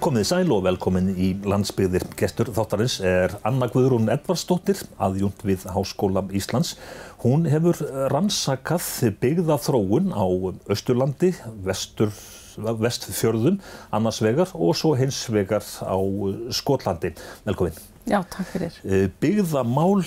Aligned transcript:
Komið 0.00 0.22
sæl 0.24 0.52
og 0.54 0.62
velkomin 0.64 1.10
í 1.12 1.26
landsbyggðir. 1.44 2.06
Gestur 2.16 2.48
þáttarins 2.56 2.94
er 3.04 3.34
Anna 3.44 3.66
Guðrún 3.68 4.08
Edvarsdóttir, 4.08 4.80
aðjúnt 4.96 5.44
við 5.44 5.66
Háskóla 5.74 6.22
Íslands. 6.32 6.70
Hún 7.20 7.44
hefur 7.52 7.82
rannsakað 8.08 8.86
byggða 9.20 9.58
þróun 9.60 10.08
á 10.16 10.24
Östurlandi, 10.72 11.34
vestur, 11.68 12.16
vestfjörðum, 12.56 13.60
annars 13.92 14.24
vegar 14.24 14.56
og 14.56 14.72
svo 14.80 14.96
hins 14.96 15.20
vegar 15.28 15.68
á 15.84 16.00
Skotlandi. 16.48 17.12
Velkomin. 17.44 17.89
Já, 18.08 18.22
takk 18.32 18.48
fyrir. 18.48 18.76
Byggðamál, 19.20 20.06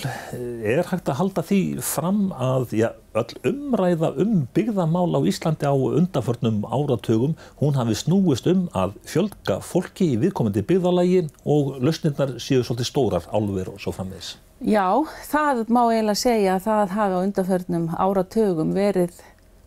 er 0.66 0.82
hægt 0.90 1.08
að 1.08 1.18
halda 1.20 1.44
því 1.46 1.60
fram 1.86 2.24
að 2.34 2.74
já, 2.74 2.88
öll 3.14 3.36
umræða 3.46 4.10
um 4.20 4.32
byggðamál 4.56 5.14
á 5.14 5.20
Íslandi 5.30 5.68
á 5.70 5.72
undanförnum 5.72 6.64
áratugum, 6.66 7.36
hún 7.62 7.78
hafi 7.78 7.94
snúist 7.94 8.50
um 8.50 8.66
að 8.74 8.96
fjölga 9.06 9.60
fólki 9.62 10.10
í 10.16 10.18
viðkomandi 10.24 10.66
byggðalagi 10.66 11.22
og 11.46 11.78
lausnirnar 11.78 12.34
séu 12.42 12.66
svolítið 12.66 12.90
stórar 12.90 13.30
álver 13.30 13.70
og 13.70 13.78
svo 13.80 13.94
framvegis. 13.94 14.34
Já, 14.58 14.90
það 15.30 15.64
má 15.70 15.84
eiginlega 15.86 16.18
segja 16.18 16.58
að 16.58 16.66
það 16.66 16.94
hafi 16.98 17.14
á 17.14 17.24
undanförnum 17.24 17.90
áratugum 17.94 18.74
verið 18.74 19.18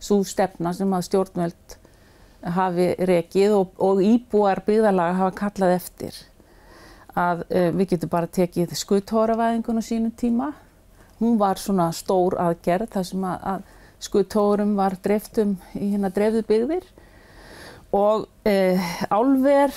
svo 0.04 0.22
stefna 0.28 0.76
sem 0.76 0.94
að 0.94 1.08
stjórnvöld 1.08 1.78
hafi 2.58 2.94
rekið 3.08 3.56
og, 3.56 3.78
og 3.82 4.04
íbúar 4.04 4.62
byggðalaga 4.68 5.22
hafa 5.24 5.38
kallað 5.46 5.80
eftir 5.80 6.26
að 7.18 7.44
uh, 7.48 7.70
við 7.78 7.94
getum 7.94 8.12
bara 8.14 8.30
tekið 8.30 8.76
skuttóravæðingun 8.78 9.82
á 9.82 9.84
sínum 9.84 10.14
tíma. 10.14 10.52
Hún 11.18 11.40
var 11.42 11.58
svona 11.58 11.90
stór 11.96 12.38
aðgerð 12.42 12.92
þar 12.94 13.08
sem 13.10 13.26
að, 13.26 13.46
að 13.54 14.06
skuttórum 14.08 14.76
var 14.78 14.98
dreiftum 15.02 15.56
í 15.74 15.94
hérna 15.96 16.12
dreifðu 16.14 16.44
byggðir 16.46 16.86
og 17.98 18.28
uh, 18.28 18.90
álver, 19.10 19.74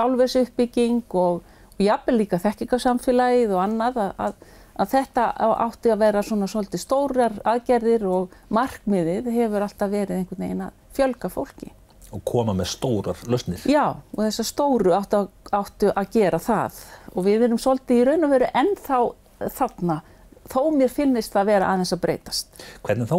álvers 0.00 0.36
uppbygging 0.40 1.02
og, 1.12 1.42
og 1.76 1.82
jafnvel 1.82 2.20
líka 2.22 2.40
þekkingarsamfélagið 2.40 3.56
og 3.56 3.64
annað 3.66 4.00
að, 4.06 4.12
að, 4.26 4.52
að 4.80 4.92
þetta 4.94 5.26
átti 5.66 5.92
að 5.92 6.04
vera 6.06 6.24
svona 6.24 6.48
svolítið 6.50 6.84
stórar 6.86 7.40
aðgerðir 7.44 8.06
og 8.08 8.38
markmiðið 8.48 9.32
hefur 9.34 9.66
alltaf 9.66 9.92
verið 9.92 10.22
einhvern 10.22 10.46
veginn 10.46 10.68
að 10.70 10.78
fjölga 10.96 11.32
fólki 11.32 11.74
og 12.16 12.24
koma 12.26 12.54
með 12.56 12.70
stórar 12.72 13.22
lausnir. 13.30 13.62
Já, 13.68 13.96
og 14.16 14.20
þessar 14.24 14.48
stóru 14.48 14.94
áttu, 14.96 15.26
áttu 15.54 15.92
að 15.92 16.12
gera 16.16 16.40
það 16.42 16.82
og 17.14 17.24
við 17.26 17.46
erum 17.46 17.60
svolítið 17.60 18.02
í 18.02 18.04
raun 18.10 18.26
og 18.26 18.34
veru 18.34 18.52
ennþá 18.60 19.00
þarna, 19.56 20.00
þó 20.52 20.60
mér 20.76 20.92
finnist 20.92 21.34
það 21.34 21.42
að 21.42 21.50
vera 21.52 21.72
aðeins 21.72 21.94
að 21.96 22.02
breytast. 22.04 22.62
Hvernig 22.86 23.10
þá, 23.10 23.18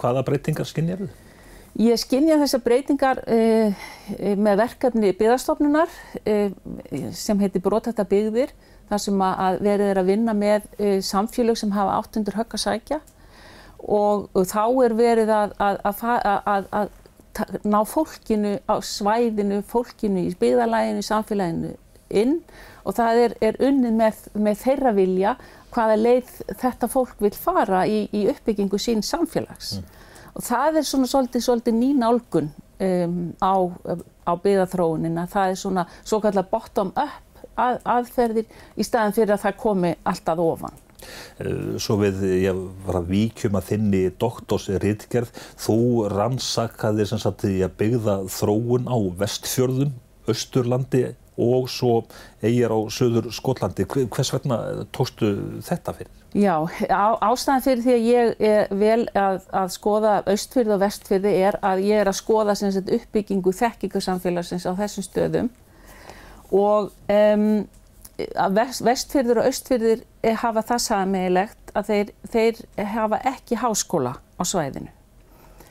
hvaða 0.00 0.24
breytingar 0.28 0.68
skinnjar 0.68 1.04
þið? 1.04 1.18
Ég 1.80 2.00
skinnja 2.02 2.40
þessar 2.40 2.64
breytingar 2.64 3.20
uh, 3.30 3.84
með 4.18 4.58
verkefni 4.64 5.12
byggðarstofnunar 5.14 5.92
uh, 6.24 6.50
sem 7.14 7.40
heitir 7.40 7.62
Brótætta 7.62 8.04
byggðir, 8.10 8.52
þar 8.90 9.02
sem 9.04 9.22
að 9.22 9.60
verið 9.62 9.92
er 9.92 10.00
að 10.02 10.10
vinna 10.10 10.34
með 10.34 10.66
uh, 10.80 10.98
samfélög 11.06 11.60
sem 11.60 11.72
hafa 11.76 12.00
áttundur 12.00 12.40
högg 12.40 12.56
að 12.58 12.64
sækja 12.64 13.00
og, 13.80 14.26
og 14.34 14.48
þá 14.50 14.64
er 14.84 14.96
verið 14.98 15.30
að, 15.32 15.54
að, 15.62 15.78
að, 15.94 16.66
að 16.80 16.90
ná 17.64 17.78
fólkinu 17.86 18.56
á 18.66 18.74
svæðinu, 18.82 19.60
fólkinu 19.66 20.26
í 20.28 20.34
byggðalæginu, 20.40 21.04
samfélaginu 21.06 21.72
inn 22.10 22.40
og 22.84 22.96
það 22.96 23.22
er, 23.24 23.34
er 23.44 23.58
unnið 23.62 23.96
með, 24.00 24.22
með 24.34 24.62
þeirra 24.64 24.92
vilja 24.96 25.36
hvaða 25.70 25.98
leið 26.00 26.32
þetta 26.58 26.88
fólk 26.90 27.22
vil 27.22 27.32
fara 27.36 27.84
í, 27.86 28.02
í 28.16 28.26
uppbyggingu 28.32 28.80
sín 28.82 29.04
samfélags. 29.06 29.76
Mm. 29.78 29.96
Og 30.34 30.46
það 30.46 30.80
er 30.80 30.86
svona 30.88 31.10
svolítið, 31.10 31.44
svolítið 31.46 31.76
ný 31.78 31.90
nálgun 31.98 32.50
um, 32.50 33.16
á, 33.38 33.54
á 34.26 34.32
byggðaþróunina. 34.34 35.26
Það 35.30 35.54
er 35.54 35.60
svona 35.62 35.86
svo 36.02 36.20
kallar 36.24 36.48
bottom 36.50 36.92
up 36.94 37.46
að, 37.60 37.80
aðferðir 37.84 38.46
í 38.76 38.86
staðan 38.86 39.16
fyrir 39.16 39.36
að 39.36 39.44
það 39.46 39.60
komi 39.62 39.92
alltaf 40.08 40.42
ofan. 40.42 40.78
Eh, 41.40 41.78
svo 41.82 41.98
við, 42.02 42.22
ég 42.42 42.60
var 42.86 43.00
að 43.00 43.10
víkjum 43.14 43.58
að 43.58 43.72
þinni 43.72 44.02
doktorsritgerð, 44.20 45.32
þú 45.60 45.80
rannsakaðir 46.12 47.10
sem 47.10 47.22
sagt 47.22 47.46
því 47.46 47.56
að 47.66 47.76
byggða 47.80 48.20
þróun 48.38 48.90
á 48.90 48.98
vestfjörðum, 49.24 49.96
Östurlandi 50.30 51.08
og 51.40 51.68
svo 51.72 52.02
eigir 52.44 52.70
á 52.70 52.78
söður 52.92 53.30
Skotlandi. 53.32 53.86
Hvers 53.88 54.32
vegna 54.34 54.58
tókstu 54.92 55.32
þetta 55.64 55.94
fyrir? 55.96 56.16
Já, 56.36 56.62
á, 56.86 57.18
ástæðan 57.26 57.64
fyrir 57.64 57.82
því 57.82 57.94
að 57.96 58.04
ég 58.06 58.44
er 58.46 58.68
vel 58.78 59.00
að, 59.18 59.40
að 59.50 59.72
skoða 59.74 60.12
Östfjörð 60.30 60.76
og 60.76 60.82
Vestfjörði 60.84 61.32
er 61.48 61.58
að 61.66 61.82
ég 61.88 62.02
er 62.04 62.10
að 62.10 62.18
skoða 62.20 62.54
sagt, 62.60 62.92
uppbyggingu 62.94 63.54
þekkingarsamfélagsins 63.58 64.68
á 64.68 64.72
þessum 64.78 65.06
stöðum 65.08 65.50
og 66.54 66.92
um, 67.10 67.48
að 68.38 68.60
vest, 68.60 68.84
vestfyrðir 68.86 69.40
og 69.40 69.50
austfyrðir 69.50 70.04
hafa 70.42 70.62
það 70.72 70.84
sammeilegt 70.86 71.74
að 71.74 71.90
þeir, 71.90 72.14
þeir 72.32 72.86
hafa 72.94 73.20
ekki 73.32 73.58
háskóla 73.60 74.14
á 74.18 74.42
svæðinu. 74.46 74.92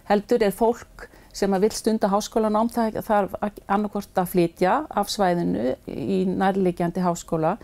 Heldur 0.10 0.46
er 0.46 0.56
fólk 0.56 1.10
sem 1.36 1.54
að 1.54 1.68
vil 1.68 1.74
stunda 1.78 2.10
háskólanám 2.12 2.70
það 2.74 3.02
þarf 3.06 3.36
annarkort 3.70 4.18
að 4.18 4.32
flytja 4.34 4.76
af 4.90 5.12
svæðinu 5.14 5.76
í 5.88 6.24
nærlegjandi 6.30 7.04
háskóla 7.06 7.58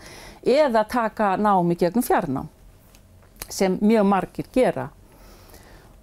eða 0.46 0.84
taka 0.88 1.34
námi 1.40 1.76
gegnum 1.78 2.06
fjarnám 2.06 2.52
sem 3.48 3.78
mjög 3.82 4.06
margir 4.10 4.46
gera. 4.54 4.88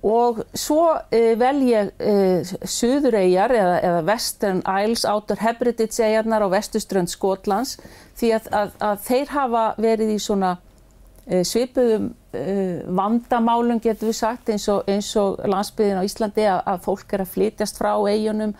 Og 0.04 0.42
svo 0.60 0.90
uh, 0.92 1.34
vel 1.40 1.62
ég 1.64 1.92
uh, 2.04 2.54
Suðureyjar 2.68 3.54
eða, 3.56 3.76
eða 3.88 4.02
Western 4.10 4.60
Isles, 4.68 5.06
Outer 5.08 5.40
Hebrides 5.40 6.00
eigarnar 6.04 6.44
á 6.44 6.52
vestuströnd 6.52 7.12
Skotlands 7.12 7.78
því 8.20 8.30
að, 8.38 8.52
að, 8.60 8.76
að 8.90 9.02
þeir 9.08 9.34
hafa 9.34 9.64
verið 9.82 10.14
í 10.14 10.20
svona 10.22 10.52
uh, 10.58 11.42
svipuðum 11.48 12.12
vandamálum 12.98 13.78
getur 13.78 14.10
við 14.10 14.16
sagt 14.18 14.48
eins 14.50 14.64
og, 14.74 14.88
eins 14.90 15.12
og 15.22 15.36
landsbyðin 15.46 16.00
á 16.02 16.08
Íslandi 16.08 16.48
að, 16.50 16.62
að 16.72 16.80
fólk 16.88 17.14
er 17.14 17.22
að 17.22 17.30
flytjast 17.36 17.78
frá 17.78 17.92
eigunum, 18.10 18.56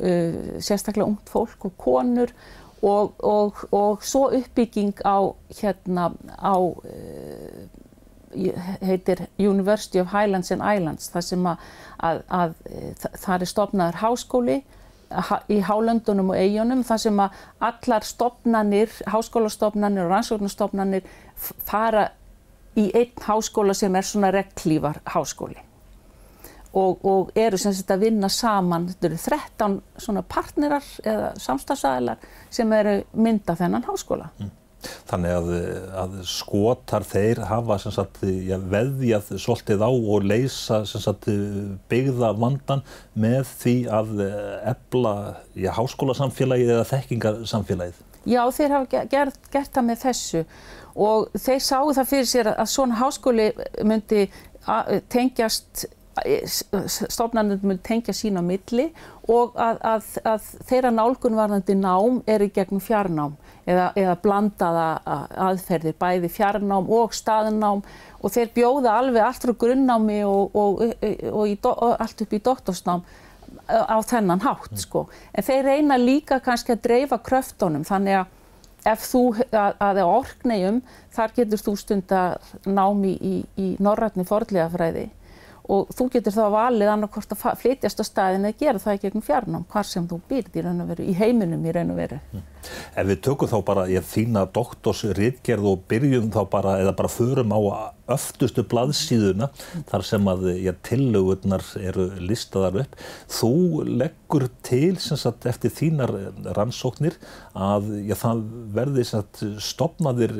sérstaklega 0.00 1.04
ungt 1.04 1.28
fólk 1.28 1.66
og 1.68 1.74
konur. 1.76 2.32
Og, 2.80 3.12
og, 3.20 3.60
og 3.76 4.00
svo 4.08 4.30
uppbygging 4.32 5.02
á 5.04 5.36
hérna 5.58 6.06
á 6.40 6.56
heitir 8.80 9.26
University 9.38 10.00
of 10.00 10.06
Highlands 10.14 10.50
and 10.50 10.62
Islands 10.62 11.10
þar 11.10 11.24
sem 11.26 11.46
að, 11.50 11.64
að, 11.98 12.20
að 12.28 12.54
það 13.18 13.34
er 13.44 13.50
stopnaður 13.50 14.00
háskóli 14.00 14.58
í 15.50 15.58
Hálöndunum 15.66 16.30
og 16.32 16.38
Eyjónum 16.38 16.84
þar 16.86 17.02
sem 17.02 17.22
að 17.24 17.40
allar 17.70 18.06
stopnanir, 18.06 18.92
háskólastofnanir 19.10 20.06
og 20.06 20.14
rannsóknastofnanir 20.14 21.08
fara 21.66 22.10
í 22.78 22.90
einn 22.94 23.26
háskóla 23.26 23.74
sem 23.74 23.96
er 23.96 24.06
svona 24.06 24.30
reglívar 24.34 25.00
háskóli 25.10 25.58
og, 26.72 27.04
og 27.04 27.30
eru 27.34 27.58
sem 27.58 27.74
sagt 27.74 27.90
að 27.90 28.04
vinna 28.06 28.28
saman, 28.30 28.86
þetta 28.92 29.08
eru 29.08 29.18
13 29.24 29.76
svona 30.04 30.22
partnerar 30.22 30.86
eða 31.02 31.32
samstagsæðilar 31.42 32.30
sem 32.50 32.72
eru 32.72 32.96
mynda 33.18 33.56
þennan 33.58 33.86
háskóla. 33.88 34.30
Mm. 34.38 34.52
Þannig 35.10 35.34
að, 35.36 35.50
að 36.02 36.16
skotar 36.30 37.06
þeir 37.06 37.42
hafa 37.50 37.78
sagt, 37.82 38.22
ja, 38.46 38.58
veðjað 38.58 39.32
svolítið 39.42 39.84
á 39.84 39.90
og 39.90 40.26
leysa 40.26 40.82
sagt, 40.88 41.28
byggða 41.90 42.32
vandan 42.40 42.84
með 43.14 43.44
því 43.62 43.76
að 44.00 44.24
ebla 44.72 45.14
ja, 45.58 45.74
háskólasamfélagið 45.76 46.74
eða 46.76 46.88
þekkingarsamfélagið. 46.94 48.04
Já, 48.28 48.42
þeir 48.52 48.76
hafa 48.76 49.06
gert, 49.08 49.40
gert 49.52 49.72
það 49.72 49.88
með 49.88 50.04
þessu 50.04 50.44
og 51.00 51.30
þeir 51.38 51.62
sáu 51.64 51.94
það 51.96 52.10
fyrir 52.10 52.28
sér 52.28 52.52
að 52.52 52.68
svona 52.68 52.98
háskóli 53.00 53.46
myndi 53.86 54.26
tengjast 55.12 55.86
stofnarnir 57.08 57.62
mun 57.62 57.78
tengja 57.86 58.12
sín 58.14 58.36
á 58.36 58.42
milli 58.44 58.90
og 59.30 59.54
að, 59.60 59.78
að, 59.86 60.08
að 60.26 60.48
þeirra 60.68 60.90
nálgunvarðandi 60.92 61.76
nám 61.78 62.20
er 62.28 62.44
í 62.44 62.50
gegnum 62.52 62.82
fjarnám 62.82 63.36
eða, 63.70 63.86
eða 63.98 64.16
blandaða 64.24 64.86
aðferðir, 65.48 65.96
bæði 66.00 66.30
fjarnám 66.32 66.90
og 66.90 67.14
staðnám 67.16 67.82
og 68.20 68.34
þeir 68.34 68.52
bjóða 68.56 68.96
alveg 68.98 69.24
allt 69.24 69.46
frá 69.46 69.54
grunnnámi 69.64 70.20
og, 70.28 70.56
og, 70.56 70.82
og, 71.30 71.54
do, 71.62 71.72
og 71.72 71.94
allt 71.96 72.24
upp 72.26 72.36
í 72.36 72.42
doktorsnám 72.50 73.04
á 73.70 73.98
þennan 74.06 74.42
hátt 74.44 74.74
mm. 74.74 74.82
sko. 74.82 75.06
En 75.34 75.46
þeir 75.46 75.64
reyna 75.66 75.98
líka 76.00 76.40
kannski 76.42 76.74
að 76.74 76.84
dreifa 76.88 77.20
kröftunum 77.22 77.86
þannig 77.88 78.20
að 78.20 78.36
ef 78.90 79.02
þú, 79.04 79.22
að 79.52 80.00
er 80.00 80.08
orknegjum, 80.08 80.82
þar 81.12 81.34
getur 81.36 81.60
þú 81.60 81.74
stundar 81.76 82.52
námi 82.64 83.12
í, 83.12 83.34
í 83.60 83.72
norrætni 83.82 84.24
fordlegafræði 84.28 85.10
og 85.70 85.90
þú 85.94 86.06
getur 86.16 86.34
þá 86.34 86.44
valið 86.50 86.90
annarkort 86.90 87.34
að 87.34 87.60
flytjast 87.60 88.00
á 88.02 88.04
staðin 88.06 88.48
eða 88.48 88.58
gera 88.58 88.82
það 88.82 88.96
í 88.96 89.02
gegnum 89.04 89.24
fjarnám, 89.26 89.66
hvar 89.70 89.86
sem 89.86 90.06
þú 90.10 90.18
býrð 90.30 90.56
í 90.56 90.64
raun 90.66 90.82
og 90.82 90.90
veru, 90.90 91.06
í 91.06 91.14
heiminum 91.14 91.66
í 91.66 91.74
raun 91.76 91.92
og 91.94 92.00
veru. 92.00 92.18
Mm. 92.32 92.46
Ef 92.98 93.08
við 93.08 93.22
tökum 93.26 93.50
þá 93.50 93.58
bara 93.66 93.86
ég 93.90 94.06
þína 94.06 94.46
doktorsritgerð 94.54 95.70
og 95.72 95.86
byrjum 95.90 96.30
þá 96.34 96.42
bara 96.52 96.76
eða 96.82 96.94
bara 96.98 97.12
förum 97.12 97.54
á 97.54 97.60
öftustu 98.10 98.64
blaðsíðuna 98.66 99.50
þar 99.90 100.04
sem 100.06 100.28
að 100.30 100.46
ég 100.64 100.78
tillögurnar 100.86 101.64
eru 101.78 102.08
listaðar 102.18 102.80
upp. 102.84 102.96
Þú 103.30 103.52
leggur 103.86 104.48
til 104.66 104.96
sagt, 105.00 105.46
eftir 105.46 105.74
þínar 105.74 106.14
rannsóknir 106.58 107.18
að 107.54 107.90
já, 108.08 108.16
það 108.18 108.44
verði 108.76 109.06
sagt, 109.08 109.42
stopnaðir 109.62 110.34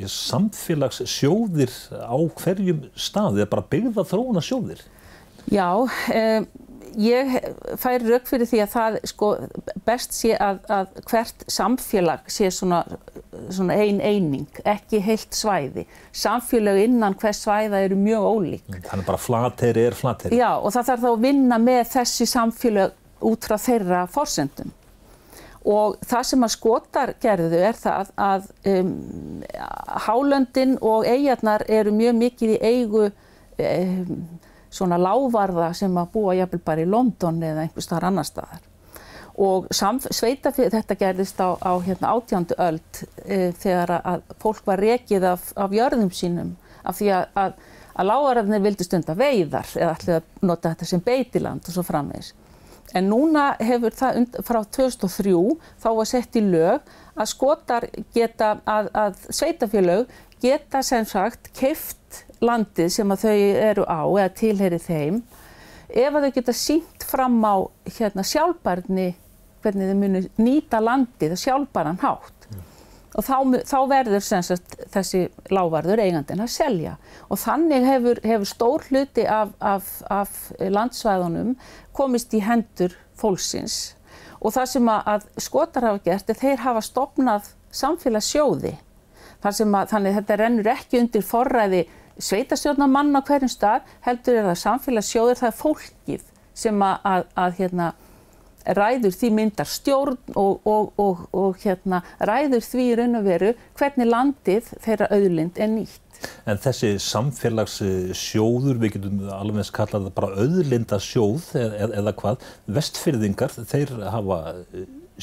já, 0.00 0.08
samfélagssjóðir 0.12 1.76
á 1.96 2.18
hverjum 2.42 2.88
stað 2.94 3.40
eða 3.40 3.52
bara 3.56 3.68
byggða 3.72 4.08
þróuna 4.12 4.44
sjóðir. 4.44 4.84
Já, 5.50 5.72
um, 5.80 6.50
ég 6.98 7.30
fær 7.80 8.02
rauk 8.06 8.26
fyrir 8.28 8.48
því 8.48 8.60
að 8.64 8.72
það 8.74 8.98
sko, 9.10 9.28
best 9.86 10.16
sé 10.16 10.32
að, 10.36 10.60
að 10.72 10.98
hvert 11.10 11.44
samfélag 11.50 12.30
sé 12.32 12.50
svona, 12.54 12.82
svona 13.52 13.76
ein 13.80 14.00
eining, 14.00 14.48
ekki 14.68 15.02
heilt 15.04 15.36
svæði. 15.36 15.86
Samfélag 16.16 16.80
innan 16.84 17.16
hvers 17.20 17.44
svæða 17.44 17.84
eru 17.86 17.98
mjög 18.00 18.26
ólík. 18.30 18.66
Mm, 18.68 18.82
þannig 18.88 19.08
bara 19.12 19.22
flateri 19.22 19.86
er 19.90 19.98
flateri. 19.98 20.40
Já 20.40 20.50
og 20.56 20.74
það 20.74 20.90
þarf 20.90 21.06
þá 21.06 21.10
að 21.12 21.24
vinna 21.28 21.60
með 21.62 21.80
þessi 21.94 22.28
samfélag 22.34 22.98
út 23.30 23.48
frá 23.48 23.56
þeirra 23.60 24.04
fórsendum. 24.10 24.74
Og 25.70 25.98
það 26.08 26.22
sem 26.24 26.44
að 26.46 26.52
skotar 26.54 27.10
gerðu 27.20 27.58
er 27.60 27.76
það 27.76 28.12
að 28.16 28.46
um, 28.70 28.92
Hálöndin 30.06 30.78
og 30.80 31.04
eigarnar 31.04 31.66
eru 31.68 31.92
mjög 31.92 32.16
mikið 32.16 32.54
í 32.54 32.60
eigu 32.64 33.02
um, 33.10 34.22
svona 34.70 34.98
lávarða 35.00 35.72
sem 35.76 35.96
að 35.98 36.12
búa 36.14 36.36
jafnvel 36.38 36.62
bara 36.64 36.84
í 36.84 36.88
London 36.88 37.42
eða 37.42 37.64
einhver 37.64 37.84
starf 37.84 38.06
annar 38.06 38.28
staðar. 38.28 38.66
Og 39.40 39.70
sveitafélag, 39.72 40.72
þetta 40.74 40.96
gerðist 41.00 41.38
á, 41.40 41.56
á 41.56 41.72
hérna, 41.80 42.12
átjándu 42.12 42.56
öld 42.60 43.02
e, 43.24 43.52
þegar 43.56 43.94
að 44.00 44.24
fólk 44.42 44.66
var 44.68 44.82
rekið 44.82 45.24
af, 45.30 45.52
af 45.56 45.72
jörðum 45.72 46.10
sínum 46.12 46.56
af 46.84 46.98
því 46.98 47.08
að, 47.16 47.24
að, 47.40 47.54
að 47.94 48.10
lávarðarnir 48.10 48.64
vildi 48.66 48.86
stunda 48.86 49.16
veiðar 49.16 49.72
eða 49.78 49.94
ætlaði 49.94 50.18
að 50.18 50.46
nota 50.50 50.74
þetta 50.74 50.90
sem 50.90 51.04
beitiland 51.06 51.66
og 51.66 51.76
svo 51.76 51.86
framvegis. 51.86 52.34
En 52.96 53.06
núna 53.06 53.52
hefur 53.62 53.94
það 53.94 54.40
frá 54.46 54.60
2003 54.66 55.34
þá 55.82 55.88
var 55.94 56.08
sett 56.10 56.36
í 56.36 56.42
lög 56.42 56.90
að 57.14 57.30
skotar 57.30 57.86
geta, 58.14 58.56
að, 58.66 58.90
að 58.96 59.20
sveitafélag 59.28 60.10
geta 60.42 60.82
sem 60.86 61.06
sagt 61.08 61.50
keift 61.56 62.24
landið 62.40 62.90
sem 62.94 63.12
að 63.12 63.24
þau 63.26 63.38
eru 63.70 63.84
á 63.86 64.00
eða 64.04 64.32
tilheri 64.40 64.80
þeim. 64.82 65.20
Ef 65.90 66.14
að 66.14 66.26
þau 66.26 66.34
geta 66.38 66.54
sínt 66.56 67.06
fram 67.06 67.38
á 67.42 67.54
hérna, 67.98 68.24
sjálfbarni 68.24 69.12
hvernig 69.60 69.90
þau 69.90 69.98
munu 70.00 70.22
nýta 70.40 70.80
landið 70.82 71.36
og 71.36 71.42
sjálfbaran 71.42 72.00
hátt. 72.02 72.46
Mm. 72.50 72.66
og 73.18 73.24
þá, 73.26 73.36
þá 73.66 73.78
verður 73.90 74.22
sagt, 74.24 74.76
þessi 74.94 75.22
lávarður 75.50 76.00
eigandin 76.00 76.44
að 76.44 76.52
selja. 76.54 76.96
Og 77.28 77.40
þannig 77.42 77.86
hefur, 77.86 78.20
hefur 78.24 78.48
stór 78.48 78.84
hluti 78.88 79.26
af, 79.26 79.50
af, 79.58 79.88
af 80.08 80.36
landsvæðunum 80.62 81.56
komist 81.92 82.34
í 82.34 82.42
hendur 82.46 82.94
fólksins. 83.18 83.96
Og 84.40 84.54
það 84.54 84.70
sem 84.72 84.88
að, 84.88 85.10
að 85.12 85.42
skotar 85.42 85.88
hafa 85.90 86.04
gert 86.06 86.30
er 86.30 86.38
þeir 86.38 86.62
hafa 86.64 86.84
stopnað 86.86 87.50
samfélagssjóði 87.76 88.78
þannig 89.44 90.10
að 90.10 90.18
þetta 90.20 90.38
rennur 90.40 90.70
ekki 90.74 91.00
undir 91.00 91.24
forræði 91.26 91.86
sveitastjórnamann 92.20 93.16
á 93.16 93.20
hverjum 93.24 93.50
stað 93.50 93.88
heldur 94.04 94.38
er 94.40 94.50
það 94.50 94.62
samfélagssjóður, 94.64 95.40
það 95.40 95.50
er 95.50 95.58
fólkið 95.60 96.28
sem 96.60 96.84
að, 96.84 96.96
að, 97.08 97.26
að 97.44 97.58
hérna, 97.60 97.88
ræður 98.76 99.16
því 99.16 99.30
myndar 99.38 99.68
stjórn 99.70 100.18
og, 100.36 100.68
og, 100.68 100.92
og, 101.00 101.24
og 101.32 101.58
hérna, 101.64 102.02
ræður 102.28 102.64
því 102.66 102.86
í 102.90 102.94
raun 103.00 103.18
og 103.20 103.26
veru 103.26 103.50
hvernig 103.80 104.10
landið 104.10 104.70
þeirra 104.84 105.10
auðlind 105.16 105.60
er 105.60 105.72
nýtt. 105.72 106.06
En 106.44 106.60
þessi 106.60 106.98
samfélagssjóður, 107.00 108.80
við 108.82 108.98
getum 108.98 109.22
alveg 109.32 109.62
eins 109.62 109.72
kallað 109.72 110.10
bara 110.12 110.34
auðlindasjóð 110.42 111.46
eða, 111.56 111.88
eða 112.02 112.16
hvað, 112.20 112.48
vestfyrðingar, 112.76 113.56
þeir 113.72 113.94
hafa 114.12 114.40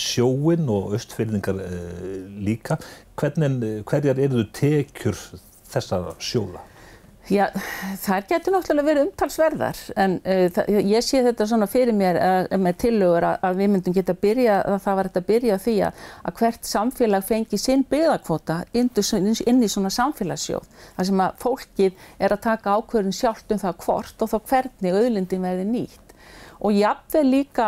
sjóin 0.01 0.69
og 0.71 0.95
östfyrðingar 0.97 1.61
uh, 1.61 2.15
líka. 2.43 2.79
Hvernig, 3.17 3.83
hverjar 3.89 4.19
eru 4.21 4.45
þau 4.45 4.55
tekjur 4.61 5.21
þessar 5.67 6.13
sjóða? 6.23 6.63
Já, 7.27 7.49
það 7.99 8.27
getur 8.29 8.53
náttúrulega 8.55 8.87
verið 8.87 9.03
umtalsverðar 9.03 9.79
en 9.99 10.13
uh, 10.23 10.59
ég 10.79 11.03
sé 11.03 11.19
þetta 11.25 11.47
svona 11.49 11.67
fyrir 11.67 11.95
mér 11.95 12.19
uh, 12.21 12.53
með 12.55 12.77
tillögur 12.85 13.27
að, 13.27 13.41
að 13.43 13.59
við 13.59 13.71
myndum 13.73 13.95
geta 13.97 14.15
byrja, 14.15 14.61
að 14.63 14.77
það 14.85 14.97
var 14.99 15.09
þetta 15.09 15.23
að 15.23 15.27
byrja 15.33 15.57
því 15.65 15.73
að, 15.89 16.05
að 16.23 16.37
hvert 16.39 16.69
samfélag 16.69 17.25
fengi 17.27 17.59
sinn 17.59 17.83
byggðarkvota 17.91 18.61
inn, 18.79 18.91
inn 19.43 19.59
í 19.59 19.71
svona 19.73 19.91
samfélagssjóð. 19.91 20.71
Það 20.95 21.09
sem 21.09 21.23
að 21.25 21.43
fólkið 21.43 22.07
er 22.15 22.37
að 22.37 22.43
taka 22.47 22.77
ákverðin 22.79 23.19
sjálft 23.19 23.51
um 23.51 23.63
það 23.65 23.79
hvort 23.83 24.23
og 24.23 24.31
þá 24.31 24.37
hvernig 24.53 24.99
auðlindin 25.01 25.47
verði 25.49 25.67
nýtt. 25.73 26.15
Og 26.63 26.79
jáfnveg 26.79 27.27
líka 27.27 27.67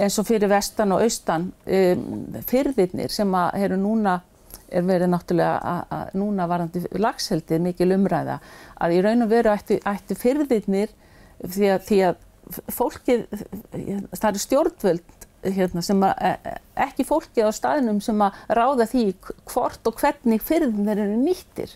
eins 0.00 0.18
og 0.18 0.26
fyrir 0.28 0.50
vestan 0.50 0.94
og 0.94 1.02
austan 1.04 1.50
um, 1.66 2.06
fyrðirnir 2.48 3.12
sem 3.12 3.34
að 3.38 3.66
eru 3.66 3.80
núna 3.80 4.20
er 4.74 4.86
verið 4.86 5.10
náttúrulega 5.12 5.74
að 5.94 6.14
núna 6.18 6.46
varandi 6.50 6.82
lagseldið 6.98 7.62
mikil 7.62 7.92
umræða 7.94 8.40
að 8.82 8.96
í 8.96 9.02
raun 9.04 9.26
og 9.26 9.30
veru 9.30 9.52
ætti, 9.52 9.78
ætti 9.86 10.16
fyrðirnir 10.18 10.94
því 11.44 11.70
að, 11.74 11.84
því 11.88 12.00
að 12.08 12.22
fólkið, 12.74 13.26
það 14.14 14.28
eru 14.30 14.42
stjórnvöld 14.42 15.28
hérna, 15.44 15.82
sem 15.84 16.02
að, 16.04 16.14
e, 16.24 16.32
e, 16.32 16.54
ekki 16.86 17.06
fólkið 17.08 17.48
á 17.48 17.52
staðinum 17.54 18.00
sem 18.04 18.20
að 18.24 18.38
ráða 18.58 18.88
því 18.90 19.04
hvort 19.52 19.90
og 19.90 20.00
hvernig 20.00 20.44
fyrðirnir 20.44 21.02
eru 21.04 21.18
nýttir. 21.20 21.74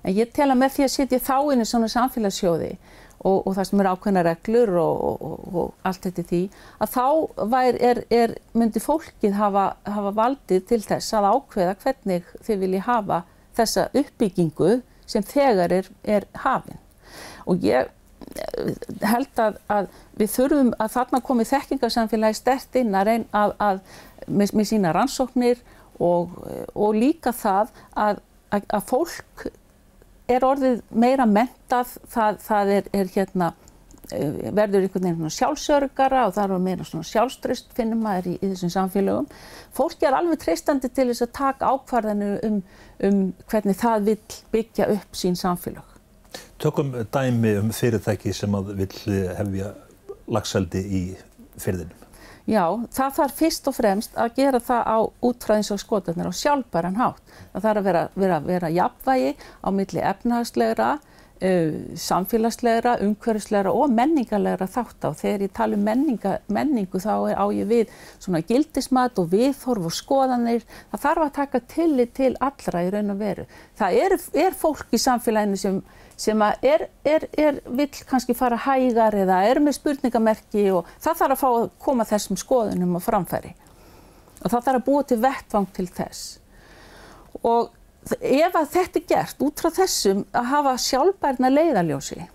En 0.00 0.16
ég 0.16 0.32
tel 0.32 0.48
að 0.48 0.60
með 0.62 0.76
því 0.76 0.86
að 0.86 0.94
setja 0.94 1.22
þá 1.22 1.36
inn 1.52 1.64
í 1.64 1.68
svona 1.68 1.90
samfélagssjóði 1.92 2.70
og, 3.20 3.46
og 3.46 3.54
það 3.56 3.68
sem 3.68 3.82
er 3.82 3.88
ákveðna 3.90 4.24
reglur 4.24 4.72
og, 4.80 5.24
og, 5.52 5.72
allt 5.86 6.06
þetta 6.06 6.24
því 6.30 6.40
að 6.80 6.92
þá 6.94 7.06
væri, 7.52 7.80
er, 7.90 8.02
er, 8.16 8.34
myndi 8.56 8.82
fólkið 8.82 9.36
hafa, 9.36 9.66
hafa 9.84 10.12
valdið 10.16 10.66
til 10.70 10.80
þess 10.86 11.16
að 11.18 11.28
ákveða 11.34 11.76
hvernig 11.84 12.30
þið 12.46 12.62
vilji 12.64 12.82
hafa 12.86 13.22
þessa 13.58 13.88
uppbyggingu 14.00 14.76
sem 15.10 15.26
þegar 15.26 15.74
er, 15.80 15.90
er 16.06 16.26
hafinn. 16.44 16.80
Og 17.50 17.64
ég 17.66 17.90
eh, 17.90 18.72
held 19.04 19.42
að, 19.42 19.58
að 19.68 19.90
við 20.20 20.32
þurfum 20.36 20.72
að 20.78 20.94
þarna 20.96 21.22
komið 21.26 21.52
þekkingarsamfélagi 21.52 22.40
stert 22.40 22.80
inn 22.80 22.96
að 22.96 23.10
reyna 23.10 23.44
að, 23.44 23.54
að 23.58 23.82
með, 24.28 24.54
með 24.54 24.70
sína 24.72 24.94
rannsóknir 24.96 25.60
og, 26.00 26.36
og 26.72 26.96
líka 26.96 27.34
það 27.36 27.72
að, 27.98 28.22
að 28.62 28.86
fólk 28.88 29.50
er 30.30 30.46
orðið 30.46 30.80
meira 30.90 31.26
mentað, 31.28 31.96
það, 32.12 32.38
það 32.44 32.72
er, 32.76 32.88
er 33.00 33.10
hérna, 33.14 33.50
eh, 34.12 34.40
verður 34.56 34.86
einhvern 34.86 35.06
veginn 35.08 35.36
sjálfsörgara 35.36 36.24
og 36.28 36.34
það 36.36 36.56
er 36.56 36.64
meira 36.64 37.04
sjálfströst 37.10 37.74
finnum 37.76 38.02
maður 38.06 38.32
í, 38.32 38.34
í 38.38 38.50
þessum 38.52 38.74
samfélögum. 38.76 39.30
Fólki 39.76 40.08
er 40.08 40.18
alveg 40.18 40.42
treystandi 40.44 40.90
til 40.92 41.08
þess 41.10 41.26
að 41.26 41.32
taka 41.40 41.72
ákvarðinu 41.74 42.32
um, 42.48 42.58
um 43.08 43.22
hvernig 43.50 43.80
það 43.80 44.10
vil 44.10 44.18
byggja 44.54 44.90
upp 44.96 45.22
sín 45.22 45.38
samfélag. 45.38 45.86
Tökum 46.60 46.92
dæmi 47.12 47.56
um 47.58 47.70
fyrirtæki 47.74 48.34
sem 48.36 48.54
að 48.54 48.74
vil 48.82 48.92
hefja 49.38 49.72
lagseldi 50.30 50.84
í 50.84 51.02
fyrðinum. 51.60 52.09
Já, 52.48 52.64
það 52.94 53.14
þarf 53.18 53.36
fyrst 53.36 53.68
og 53.68 53.76
fremst 53.76 54.16
að 54.18 54.34
gera 54.40 54.60
það 54.64 54.82
á 54.88 54.98
útfræðins 55.28 55.70
og 55.74 55.80
skotarnir 55.82 56.30
á 56.30 56.34
sjálfbæran 56.34 56.98
hátt. 57.00 57.22
Það 57.52 57.64
þarf 57.66 57.80
að 57.80 57.88
vera, 57.90 58.02
vera, 58.16 58.38
vera 58.46 58.70
jafnvægi 58.72 59.32
á 59.36 59.68
milli 59.76 60.04
efnahagslegra, 60.10 60.88
uh, 60.96 61.76
samfélagslegra, 62.00 62.96
umhverfislegra 63.04 63.74
og 63.76 63.92
menningarlegra 63.92 64.68
þátt 64.72 65.04
á. 65.04 65.10
Þegar 65.20 65.46
ég 65.46 65.54
tala 65.60 65.76
um 65.76 65.84
menninga, 65.84 66.34
menningu 66.48 67.02
þá 67.02 67.12
er 67.30 67.36
á 67.36 67.46
ég 67.54 67.70
við 67.70 67.94
svona 68.16 68.42
gildismat 68.48 69.20
og 69.20 69.30
viðhorf 69.34 69.90
og 69.90 69.96
skoðanir. 70.00 70.66
Það 70.90 71.06
þarf 71.06 71.26
að 71.26 71.34
taka 71.42 71.64
tillit 71.76 72.14
til 72.16 72.34
allra 72.40 72.86
í 72.86 72.92
raun 72.94 73.14
og 73.14 73.20
veru. 73.20 73.48
Það 73.78 74.04
er, 74.06 74.20
er 74.48 74.56
fólk 74.64 74.96
í 74.96 75.02
samfélaginu 75.02 75.60
sem 75.60 75.82
sem 76.20 76.42
er, 76.44 76.86
er, 77.06 77.24
er, 77.38 77.58
vill 77.64 78.04
kannski 78.08 78.36
fara 78.36 78.58
hægar 78.60 79.16
eða 79.16 79.40
er 79.48 79.60
með 79.64 79.78
spurningamerki 79.78 80.66
og 80.74 80.88
það 81.00 81.20
þarf 81.22 81.34
að 81.34 81.40
fá 81.40 81.48
að 81.50 81.68
koma 81.80 82.06
þessum 82.08 82.40
skoðunum 82.40 82.98
á 82.98 83.00
framfæri. 83.00 83.54
Og 84.40 84.48
það 84.48 84.66
þarf 84.66 84.80
að 84.80 84.86
búa 84.88 85.04
til 85.08 85.20
vettvang 85.22 85.68
til 85.76 85.86
þess. 85.96 86.24
Og 87.40 87.70
ef 88.20 88.58
að 88.58 88.68
þetta 88.74 89.00
er 89.00 89.06
gert 89.14 89.46
út 89.46 89.62
frá 89.62 89.72
þessum 89.80 90.26
að 90.36 90.50
hafa 90.52 90.74
sjálfbærna 90.84 91.52
leiðaljósi, 91.52 92.26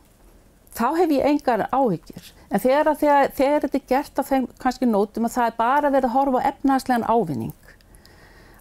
þá 0.75 0.87
hef 0.99 1.13
ég 1.13 1.29
engar 1.29 1.67
áhyggjur. 1.69 2.31
En 2.49 2.61
þegar, 2.61 2.91
þegar, 3.01 3.29
þegar 3.37 3.67
þetta 3.67 3.79
er 3.81 3.87
gert 3.93 4.21
af 4.21 4.31
þeim 4.31 4.49
kannski 4.61 4.89
nótum 4.89 5.29
að 5.29 5.37
það 5.37 5.51
er 5.51 5.59
bara 5.61 5.93
verið 5.93 6.09
að 6.09 6.17
horfa 6.17 6.41
á 6.41 6.47
efnaðslegan 6.53 7.07
ávinning 7.09 7.53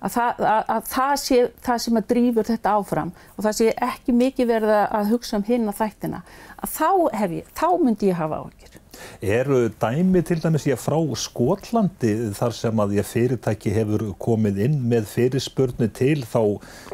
að 0.04 0.14
það, 0.14 0.44
að, 0.52 0.62
að 0.74 0.88
það 0.92 1.14
sé 1.22 1.40
það 1.64 1.82
sem 1.84 2.00
að 2.00 2.08
drýfur 2.12 2.48
þetta 2.50 2.76
áfram 2.78 3.12
og 3.34 3.46
það 3.46 3.58
sé 3.60 3.68
ekki 3.88 4.16
mikið 4.20 4.50
verið 4.52 4.74
að 4.84 5.12
hugsa 5.14 5.38
um 5.40 5.46
hinn 5.48 5.68
að 5.70 5.80
þættina 5.80 6.24
að 6.64 6.72
þá, 6.74 6.88
ég, 7.32 7.52
þá 7.56 7.68
myndi 7.80 8.10
ég 8.10 8.18
hafa 8.18 8.40
áhyggjur. 8.44 8.80
Eru 9.24 9.58
dæmi 9.82 10.20
til 10.22 10.36
dæmis 10.38 10.66
ég 10.68 10.78
frá 10.78 10.96
Skotlandi 11.18 12.12
þar 12.36 12.54
sem 12.54 12.82
að 12.84 12.94
ég 12.98 13.08
fyrirtæki 13.08 13.72
hefur 13.74 14.04
komið 14.22 14.60
inn 14.68 14.76
með 14.90 15.08
fyrirspurnu 15.10 15.88
til 15.96 16.22
þá 16.30 16.40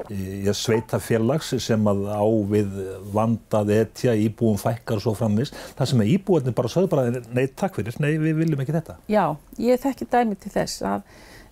ég 0.08 0.48
e, 0.48 0.56
sveita 0.56 1.00
félags 1.02 1.52
sem 1.60 1.90
að 1.92 2.06
á 2.08 2.24
við 2.50 2.78
vandað 3.14 3.74
etja 3.76 4.16
íbúum 4.16 4.56
fækkar 4.60 5.00
og 5.00 5.04
svo 5.04 5.16
framvis 5.18 5.52
þar 5.78 5.92
sem 5.92 6.04
að 6.04 6.14
íbúinni 6.14 6.56
bara 6.56 6.72
sögðu 6.72 6.92
bara 6.94 7.24
nei 7.28 7.44
takk 7.52 7.76
fyrir, 7.76 8.00
nei 8.00 8.14
við 8.16 8.40
viljum 8.44 8.64
ekki 8.64 8.78
þetta. 8.78 8.96
Já, 9.10 9.26
ég 9.60 9.82
þekki 9.82 10.08
dæmi 10.08 10.40
til 10.40 10.54
þess 10.56 10.86
að 10.88 11.04